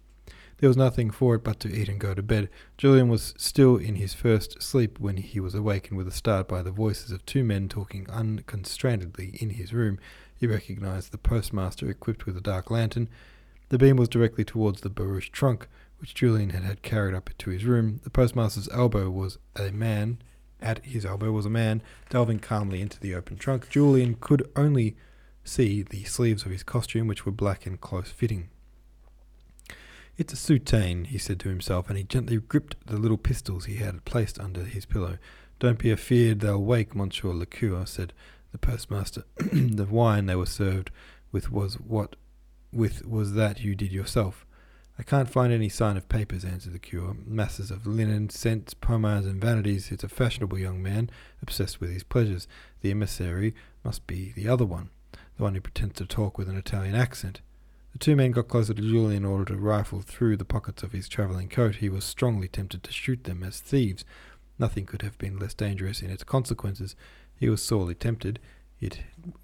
There 0.58 0.70
was 0.70 0.78
nothing 0.78 1.12
for 1.12 1.36
it 1.36 1.44
but 1.44 1.60
to 1.62 1.74
eat 1.74 1.90
and 1.90 2.00
go 2.00 2.14
to 2.14 2.24
bed. 2.24 2.50
Julian 2.78 3.10
was 3.10 3.34
still 3.38 3.76
in 3.76 3.96
his 3.96 4.14
first 4.14 4.62
sleep 4.62 5.00
when 5.00 5.18
he 5.18 5.40
was 5.42 5.54
awakened 5.54 5.98
with 5.98 6.08
a 6.08 6.12
start 6.12 6.48
by 6.48 6.62
the 6.62 6.72
voices 6.72 7.12
of 7.12 7.26
two 7.26 7.44
men 7.44 7.68
talking 7.68 8.10
unconstrainedly 8.10 9.38
in 9.42 9.52
his 9.52 9.74
room. 9.74 10.00
He 10.34 10.48
recognized 10.48 11.12
the 11.12 11.18
postmaster 11.18 11.90
equipped 11.90 12.26
with 12.26 12.38
a 12.38 12.42
dark 12.42 12.72
lantern. 12.72 13.10
The 13.70 13.78
beam 13.78 13.98
was 13.98 14.08
directly 14.08 14.46
towards 14.46 14.82
the 14.82 14.90
barouche 14.90 15.30
trunk, 15.30 15.68
which 16.00 16.14
Julian 16.14 16.52
had 16.52 16.64
had 16.64 16.82
carried 16.82 17.16
up 17.16 17.32
to 17.38 17.50
his 17.50 17.66
room. 17.66 18.00
The 18.04 18.10
postmaster's 18.10 18.70
elbow 18.70 19.10
was 19.10 19.38
a 19.58 19.72
man. 19.72 20.20
At 20.62 20.86
his 20.86 21.06
elbow 21.06 21.32
was 21.32 21.46
a 21.46 21.50
man 21.50 21.82
delving 22.10 22.40
calmly 22.40 22.80
into 22.80 23.00
the 23.00 23.14
open 23.14 23.36
trunk. 23.36 23.70
Julian 23.70 24.16
could 24.16 24.50
only 24.56 24.96
see 25.44 25.84
the 25.84 26.06
sleeves 26.06 26.46
of 26.46 26.52
his 26.52 26.64
costume, 26.64 27.08
which 27.08 27.26
were 27.26 27.32
black 27.32 27.66
and 27.66 27.80
close 27.82 28.10
fitting. 28.10 28.50
It's 30.18 30.32
a 30.32 30.38
soutane, 30.38 31.08
he 31.08 31.18
said 31.18 31.40
to 31.42 31.50
himself, 31.50 31.90
and 31.90 31.98
he 31.98 32.04
gently 32.04 32.38
gripped 32.38 32.78
the 32.86 32.98
little 32.98 33.18
pistols 33.18 33.66
he 33.66 33.76
had 33.76 34.06
placed 34.06 34.40
under 34.40 34.64
his 34.64 34.86
pillow. 34.86 35.18
Don't 35.60 35.80
be 35.80 35.92
afeard 35.92 36.40
they'll 36.40 36.62
wake 36.62 36.96
Monsieur 36.96 37.34
le 37.34 37.46
Cure, 37.46 37.86
said 37.86 38.14
the 38.52 38.58
postmaster. 38.58 39.24
the 39.38 39.86
wine 39.86 40.26
they 40.26 40.36
were 40.36 40.46
served 40.46 40.90
with 41.32 41.52
was 41.52 41.76
what 41.76 42.16
with 42.72 43.06
was 43.06 43.34
that 43.34 43.62
you 43.62 43.76
did 43.76 43.92
yourself. 43.92 44.46
I 44.98 45.04
can't 45.04 45.30
find 45.30 45.52
any 45.52 45.68
sign 45.68 45.98
of 45.98 46.08
papers, 46.08 46.46
answered 46.46 46.72
the 46.72 46.80
cure. 46.80 47.18
Masses 47.26 47.70
of 47.70 47.86
linen, 47.86 48.30
scents, 48.30 48.74
pomades, 48.74 49.26
and 49.26 49.42
vanities. 49.42 49.92
It's 49.92 50.06
a 50.06 50.10
fashionable 50.10 50.58
young 50.58 50.82
man, 50.82 51.10
obsessed 51.42 51.82
with 51.82 51.92
his 51.92 52.04
pleasures. 52.04 52.48
The 52.82 52.92
emissary 52.92 53.54
must 53.84 54.08
be 54.08 54.32
the 54.32 54.48
other 54.48 54.66
one, 54.66 54.92
the 55.36 55.44
one 55.44 55.56
who 55.56 55.62
pretends 55.62 55.96
to 55.96 56.06
talk 56.06 56.38
with 56.38 56.48
an 56.48 56.58
Italian 56.58 56.96
accent. 56.96 57.42
The 57.96 58.00
two 58.00 58.18
men 58.18 58.32
got 58.32 58.50
closer 58.50 58.74
to 58.74 58.82
Julian 58.82 59.24
in 59.24 59.26
order 59.26 59.46
to 59.46 59.56
rifle 59.56 60.02
through 60.02 60.36
the 60.36 60.44
pockets 60.44 60.84
of 60.84 60.92
his 60.92 61.08
travelling 61.08 61.48
coat. 61.48 61.76
He 61.76 61.88
was 61.88 62.04
strongly 62.04 62.50
tempted 62.50 62.84
to 62.84 62.92
shoot 62.92 63.24
them 63.24 63.42
as 63.42 63.62
thieves. 63.62 64.04
Nothing 64.60 64.86
could 64.86 65.02
have 65.02 65.18
been 65.18 65.40
less 65.40 65.54
dangerous 65.54 66.02
in 66.02 66.10
its 66.10 66.26
consequences. 66.26 66.98
He 67.40 67.48
was 67.48 67.64
sorely 67.64 67.96
tempted. 67.96 68.42
It, 68.82 69.00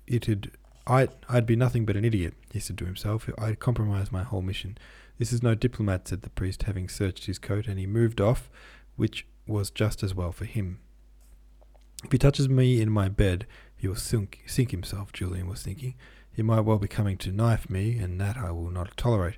it'd, 0.06 0.52
I'd, 0.86 1.12
I'd 1.30 1.46
be 1.46 1.56
nothing 1.56 1.86
but 1.86 1.96
an 1.96 2.04
idiot, 2.04 2.34
he 2.52 2.60
said 2.60 2.78
to 2.80 2.86
himself. 2.86 3.30
I'd 3.38 3.60
compromise 3.60 4.12
my 4.12 4.24
whole 4.24 4.42
mission. 4.42 4.78
This 5.18 5.32
is 5.32 5.42
no 5.42 5.56
diplomat, 5.56 6.10
said 6.10 6.24
the 6.24 6.30
priest, 6.30 6.64
having 6.64 6.90
searched 6.90 7.28
his 7.28 7.40
coat, 7.40 7.68
and 7.68 7.80
he 7.80 7.88
moved 7.88 8.20
off, 8.20 8.50
which 8.98 9.26
was 9.48 9.70
just 9.70 10.04
as 10.04 10.14
well 10.14 10.34
for 10.34 10.44
him. 10.44 10.80
If 12.04 12.12
he 12.12 12.18
touches 12.18 12.50
me 12.50 12.82
in 12.82 12.90
my 12.90 13.08
bed, 13.08 13.48
he 13.78 13.88
will 13.88 13.96
sink, 13.96 14.42
sink 14.46 14.72
himself, 14.72 15.14
Julian 15.14 15.48
was 15.48 15.64
thinking. 15.64 15.96
He 16.34 16.42
might 16.42 16.62
well 16.62 16.80
be 16.80 16.88
coming 16.88 17.18
to 17.18 17.32
knife 17.32 17.70
me, 17.70 17.98
and 17.98 18.20
that 18.22 18.38
I 18.38 18.52
will 18.52 18.72
not 18.72 18.96
tolerate. 18.98 19.38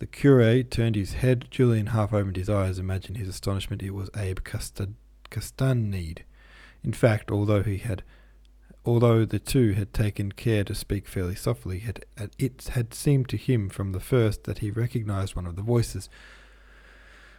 The 0.00 0.06
cure 0.06 0.62
turned 0.64 0.96
his 0.96 1.14
head. 1.14 1.46
Julian 1.50 1.86
half 1.88 2.12
opened 2.12 2.36
his 2.36 2.50
eyes. 2.50 2.78
Imagine 2.78 3.14
his 3.14 3.28
astonishment. 3.28 3.82
It 3.82 3.92
was 3.92 4.10
Abbé 4.10 4.94
Castanède. 5.30 6.18
In 6.82 6.92
fact, 6.92 7.30
although 7.30 7.62
he 7.62 7.78
had, 7.78 8.02
although 8.84 9.24
the 9.24 9.38
two 9.38 9.72
had 9.72 9.94
taken 9.94 10.32
care 10.32 10.64
to 10.64 10.74
speak 10.74 11.06
fairly 11.06 11.36
softly, 11.36 11.84
it 12.38 12.70
had 12.74 12.92
seemed 12.92 13.28
to 13.28 13.36
him 13.36 13.68
from 13.68 13.92
the 13.92 14.00
first 14.00 14.44
that 14.44 14.58
he 14.58 14.70
recognized 14.70 15.36
one 15.36 15.46
of 15.46 15.56
the 15.56 15.62
voices. 15.62 16.10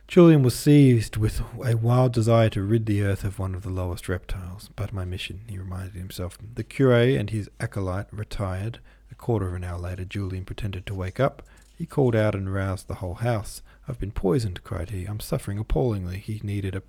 Julian 0.07 0.43
was 0.43 0.57
seized 0.57 1.17
with 1.17 1.41
a 1.63 1.75
wild 1.75 2.13
desire 2.13 2.49
to 2.49 2.61
rid 2.61 2.85
the 2.85 3.01
earth 3.01 3.23
of 3.23 3.39
one 3.39 3.55
of 3.55 3.63
the 3.63 3.71
lowest 3.71 4.07
reptiles. 4.07 4.69
But 4.75 4.93
my 4.93 5.03
mission, 5.03 5.41
he 5.47 5.57
reminded 5.57 5.95
himself. 5.95 6.37
The 6.53 6.63
cure 6.63 6.93
and 6.93 7.29
his 7.29 7.49
acolyte 7.59 8.07
retired. 8.11 8.79
A 9.11 9.15
quarter 9.15 9.47
of 9.47 9.55
an 9.55 9.63
hour 9.63 9.79
later, 9.79 10.05
Julian 10.05 10.45
pretended 10.45 10.85
to 10.85 10.93
wake 10.93 11.19
up. 11.19 11.41
He 11.75 11.85
called 11.85 12.15
out 12.15 12.35
and 12.35 12.53
roused 12.53 12.87
the 12.87 12.95
whole 12.95 13.15
house. 13.15 13.61
I've 13.87 13.99
been 13.99 14.11
poisoned, 14.11 14.63
cried 14.63 14.91
he. 14.91 15.05
I'm 15.05 15.19
suffering 15.19 15.57
appallingly. 15.57 16.19
He 16.19 16.39
needed 16.43 16.75
a 16.75 16.83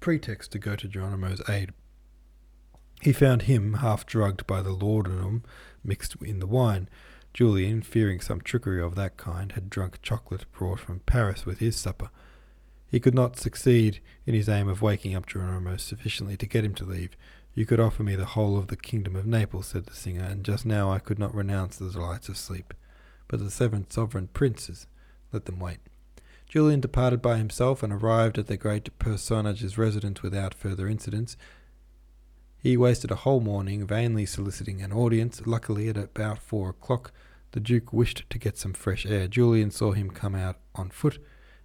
pretext 0.00 0.52
to 0.52 0.58
go 0.58 0.76
to 0.76 0.88
Geronimo's 0.88 1.42
aid. 1.48 1.72
He 3.02 3.12
found 3.12 3.42
him 3.42 3.74
half 3.74 4.06
drugged 4.06 4.46
by 4.46 4.62
the 4.62 4.72
laudanum 4.72 5.42
mixed 5.82 6.14
in 6.22 6.38
the 6.38 6.46
wine. 6.46 6.88
Julian, 7.34 7.82
fearing 7.82 8.20
some 8.20 8.40
trickery 8.40 8.80
of 8.80 8.94
that 8.94 9.16
kind, 9.16 9.50
had 9.52 9.68
drunk 9.68 10.00
chocolate 10.02 10.46
brought 10.52 10.78
from 10.78 11.00
Paris 11.00 11.44
with 11.44 11.58
his 11.58 11.74
supper. 11.74 12.08
He 12.88 13.00
could 13.00 13.14
not 13.14 13.36
succeed 13.36 13.98
in 14.24 14.34
his 14.34 14.48
aim 14.48 14.68
of 14.68 14.80
waking 14.80 15.16
up 15.16 15.26
Geronimo 15.26 15.76
sufficiently 15.76 16.36
to 16.36 16.46
get 16.46 16.64
him 16.64 16.74
to 16.76 16.84
leave. 16.84 17.16
You 17.52 17.66
could 17.66 17.80
offer 17.80 18.04
me 18.04 18.14
the 18.14 18.24
whole 18.24 18.56
of 18.56 18.68
the 18.68 18.76
kingdom 18.76 19.16
of 19.16 19.26
Naples, 19.26 19.66
said 19.66 19.86
the 19.86 19.94
singer, 19.94 20.22
and 20.22 20.44
just 20.44 20.64
now 20.64 20.92
I 20.92 21.00
could 21.00 21.18
not 21.18 21.34
renounce 21.34 21.76
the 21.76 21.90
delights 21.90 22.28
of 22.28 22.36
sleep. 22.36 22.72
But 23.26 23.40
the 23.40 23.50
seven 23.50 23.90
sovereign 23.90 24.28
princes, 24.28 24.86
let 25.32 25.46
them 25.46 25.58
wait. 25.58 25.78
Julian 26.48 26.80
departed 26.80 27.20
by 27.20 27.38
himself 27.38 27.82
and 27.82 27.92
arrived 27.92 28.38
at 28.38 28.46
the 28.46 28.56
great 28.56 28.96
personage's 29.00 29.76
residence 29.76 30.22
without 30.22 30.54
further 30.54 30.86
incidents. 30.86 31.36
He 32.64 32.78
wasted 32.78 33.10
a 33.10 33.16
whole 33.16 33.40
morning 33.40 33.86
vainly 33.86 34.24
soliciting 34.24 34.80
an 34.80 34.90
audience. 34.90 35.42
Luckily, 35.44 35.90
at 35.90 35.98
about 35.98 36.38
four 36.38 36.70
o'clock, 36.70 37.12
the 37.52 37.60
Duke 37.60 37.92
wished 37.92 38.24
to 38.30 38.38
get 38.38 38.56
some 38.56 38.72
fresh 38.72 39.04
air. 39.04 39.28
Julian 39.28 39.70
saw 39.70 39.92
him 39.92 40.08
come 40.08 40.34
out 40.34 40.56
on 40.74 40.88
foot 40.88 41.18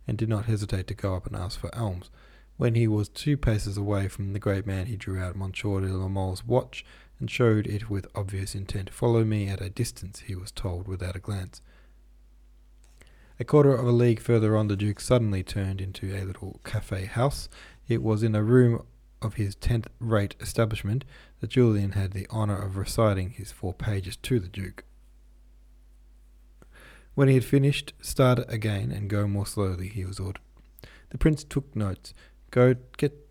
and 0.05 0.17
did 0.17 0.27
not 0.27 0.43
hesitate 0.43 0.87
to 0.87 0.93
go 0.93 1.15
up 1.15 1.25
and 1.25 1.37
ask 1.37 1.57
for 1.57 1.73
alms. 1.73 2.11
When 2.57 2.75
he 2.75 2.85
was 2.85 3.07
two 3.07 3.37
paces 3.37 3.77
away 3.77 4.09
from 4.09 4.33
the 4.33 4.39
great 4.39 4.67
man, 4.67 4.87
he 4.87 4.97
drew 4.97 5.21
out 5.21 5.37
Monsieur 5.37 5.79
de 5.79 5.87
la 5.87 6.09
Mole's 6.09 6.43
watch 6.43 6.83
and 7.17 7.31
showed 7.31 7.65
it 7.65 7.89
with 7.89 8.05
obvious 8.13 8.53
intent. 8.53 8.89
Follow 8.89 9.23
me 9.23 9.47
at 9.47 9.61
a 9.61 9.69
distance, 9.69 10.23
he 10.27 10.35
was 10.35 10.51
told 10.51 10.85
without 10.85 11.15
a 11.15 11.19
glance. 11.19 11.61
A 13.39 13.45
quarter 13.45 13.73
of 13.73 13.87
a 13.87 13.93
league 13.93 14.19
further 14.19 14.57
on, 14.57 14.67
the 14.67 14.75
Duke 14.75 14.99
suddenly 14.99 15.43
turned 15.43 15.79
into 15.79 16.13
a 16.13 16.25
little 16.25 16.59
cafe 16.65 17.05
house. 17.05 17.47
It 17.87 18.03
was 18.03 18.21
in 18.21 18.35
a 18.35 18.43
room 18.43 18.85
of 19.21 19.35
his 19.35 19.55
tenth 19.55 19.87
rate 19.99 20.35
establishment 20.39 21.05
that 21.39 21.51
Julian 21.51 21.91
had 21.91 22.11
the 22.11 22.27
honour 22.29 22.61
of 22.61 22.77
reciting 22.77 23.31
his 23.31 23.51
four 23.51 23.73
pages 23.73 24.15
to 24.17 24.39
the 24.39 24.47
Duke. 24.47 24.83
When 27.15 27.27
he 27.27 27.33
had 27.33 27.43
finished, 27.43 27.93
start 28.01 28.39
again 28.47 28.91
and 28.91 29.09
go 29.09 29.27
more 29.27 29.45
slowly, 29.45 29.89
he 29.89 30.05
was 30.05 30.19
ordered. 30.19 30.41
The 31.09 31.17
prince 31.17 31.43
took 31.43 31.75
notes. 31.75 32.13
Go 32.51 32.75
get 32.97 33.25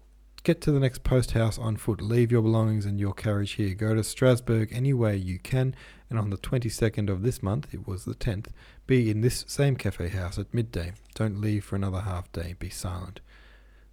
get 0.45 0.61
to 0.63 0.73
the 0.73 0.81
next 0.81 1.03
post 1.03 1.33
house 1.33 1.59
on 1.59 1.77
foot. 1.77 2.01
Leave 2.01 2.33
your 2.33 2.43
belongings 2.43 2.87
and 2.87 2.99
your 2.99 3.13
carriage 3.13 3.53
here. 3.53 3.75
Go 3.75 3.95
to 3.95 4.05
Strasbourg 4.05 4.71
any 4.73 4.93
way 4.95 5.17
you 5.17 5.39
can, 5.39 5.75
and 6.09 6.19
on 6.19 6.31
the 6.31 6.37
twenty 6.37 6.69
second 6.69 7.11
of 7.11 7.23
this 7.23 7.43
month, 7.43 7.69
it 7.73 7.87
was 7.87 8.05
the 8.05 8.15
tenth, 8.15 8.53
be 8.87 9.11
in 9.11 9.21
this 9.21 9.45
same 9.49 9.77
cafe 9.77 10.09
house 10.09 10.39
at 10.39 10.53
midday. 10.53 10.93
Don't 11.15 11.41
leave 11.41 11.65
for 11.65 11.77
another 11.77 12.01
half 12.01 12.31
day. 12.33 12.55
Be 12.59 12.71
silent. 12.71 13.21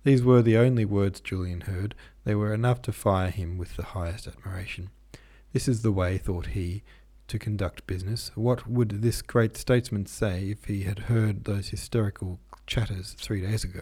These 0.06 0.22
were 0.22 0.44
the 0.44 0.56
only 0.56 0.86
words 0.86 1.20
Julian 1.20 1.62
heard. 1.62 1.96
They 2.26 2.36
were 2.36 2.54
enough 2.54 2.80
to 2.84 2.92
fire 2.92 3.32
him 3.32 3.58
with 3.58 3.76
the 3.76 3.84
highest 3.84 4.28
admiration. 4.28 4.92
This 5.52 5.68
is 5.68 5.82
the 5.82 5.92
way, 5.92 6.20
thought 6.20 6.48
he, 6.48 6.84
to 7.28 7.40
conduct 7.40 7.88
business. 7.88 8.30
What 8.36 8.68
would 8.70 9.02
this 9.02 9.24
great 9.24 9.58
statesman 9.58 10.06
say 10.06 10.52
if 10.52 10.66
he 10.66 10.84
had 10.84 11.00
heard 11.00 11.46
those 11.46 11.70
hysterical 11.70 12.40
chatters 12.68 13.16
three 13.20 13.42
days 13.42 13.64
ago? 13.64 13.82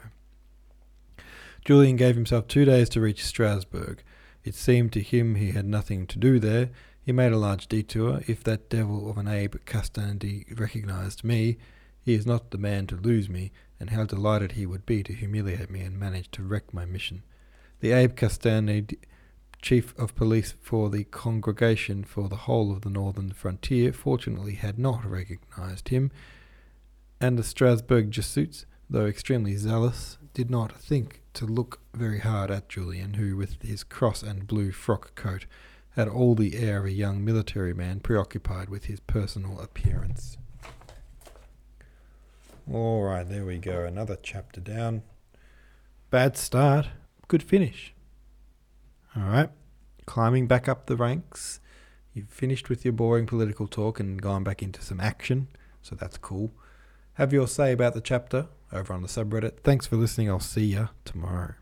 Julian 1.66 1.98
gave 1.98 2.16
himself 2.16 2.48
two 2.48 2.64
days 2.64 2.88
to 2.90 3.02
reach 3.02 3.26
Strasbourg. 3.26 4.02
It 4.46 4.56
seemed 4.56 4.94
to 4.94 5.02
him 5.02 5.36
he 5.36 5.52
had 5.52 5.66
nothing 5.66 6.08
to 6.08 6.18
do 6.18 6.40
there. 6.40 6.70
He 7.06 7.12
made 7.12 7.34
a 7.34 7.38
large 7.38 7.68
detour. 7.68 8.22
If 8.28 8.46
that 8.46 8.70
devil 8.70 9.10
of 9.10 9.18
an 9.18 9.26
Abbé 9.26 9.60
Castanède 9.66 10.58
recognized 10.58 11.26
me, 11.26 11.58
he 12.00 12.14
is 12.14 12.26
not 12.26 12.52
the 12.52 12.58
man 12.58 12.88
to 12.88 12.96
lose 12.96 13.28
me, 13.28 13.52
and 13.84 13.89
how 13.89 14.06
delighted 14.06 14.54
he 14.54 14.65
would 14.65 14.86
be 14.86 15.04
to 15.04 15.12
humiliate 15.12 15.69
me 15.69 15.82
and 15.82 16.00
manage 16.00 16.32
to 16.32 16.41
wreck 16.41 16.74
my 16.74 16.86
mission. 16.86 17.22
The 17.82 17.89
Abbé 17.89 18.13
Castanède, 18.13 18.98
chief 19.62 19.93
of 20.00 20.15
police 20.15 20.54
for 20.62 20.89
the 20.89 21.04
congregation 21.04 22.06
for 22.06 22.30
the 22.30 22.48
whole 22.48 22.72
of 22.72 22.84
the 22.84 22.89
northern 22.89 23.34
frontier, 23.34 23.91
fortunately 23.91 24.54
had 24.54 24.80
not 24.80 25.04
recognized 25.04 25.89
him, 25.89 26.12
and 27.19 27.38
the 27.38 27.43
Strasbourg 27.43 28.10
Jesuits, 28.10 28.65
though 28.89 29.06
extremely 29.06 29.58
zealous, 29.58 30.17
did 30.34 30.50
not 30.50 30.72
think 30.72 31.22
to 31.34 31.46
look 31.46 31.82
very 31.93 32.19
hard 32.19 32.50
at 32.52 32.69
Julian, 32.69 33.15
who, 33.15 33.36
with 33.36 33.62
his 33.62 33.84
cross 33.84 34.24
and 34.24 34.48
blue 34.48 34.72
frock 34.72 35.13
coat, 35.15 35.46
had 35.98 36.08
all 36.08 36.36
the 36.36 36.56
air 36.56 36.80
of 36.80 36.86
a 36.86 36.91
young 36.93 37.26
military 37.26 37.74
man 37.74 38.00
preoccupied 38.00 38.69
with 38.69 38.86
his 38.86 39.02
personal 39.02 39.60
appearance. 39.60 40.38
All 42.71 43.04
right, 43.04 43.28
there 43.28 43.45
we 43.45 43.58
go. 43.58 43.84
Another 43.84 44.17
chapter 44.21 44.62
down. 44.62 45.04
Bad 46.10 46.38
start, 46.38 46.88
good 47.28 47.43
finish. 47.43 47.93
All 49.15 49.23
right, 49.23 49.49
climbing 50.06 50.47
back 50.47 50.69
up 50.69 50.86
the 50.86 50.95
ranks. 50.95 51.60
You've 52.13 52.30
finished 52.30 52.69
with 52.69 52.86
your 52.86 52.93
boring 52.93 53.26
political 53.26 53.67
talk 53.67 53.99
and 53.99 54.21
gone 54.21 54.43
back 54.43 54.62
into 54.62 54.82
some 54.82 54.99
action, 54.99 55.47
so 55.82 55.95
that's 55.95 56.17
cool. 56.17 56.54
Have 57.15 57.34
your 57.34 57.47
say 57.47 57.71
about 57.73 57.95
the 57.95 58.02
chapter 58.02 58.47
over 58.71 58.93
on 58.93 59.02
the 59.02 59.08
subreddit. 59.08 59.60
Thanks 59.63 59.86
for 59.86 59.97
listening. 59.97 60.30
I'll 60.30 60.39
see 60.39 60.65
you 60.65 60.89
tomorrow. 61.06 61.56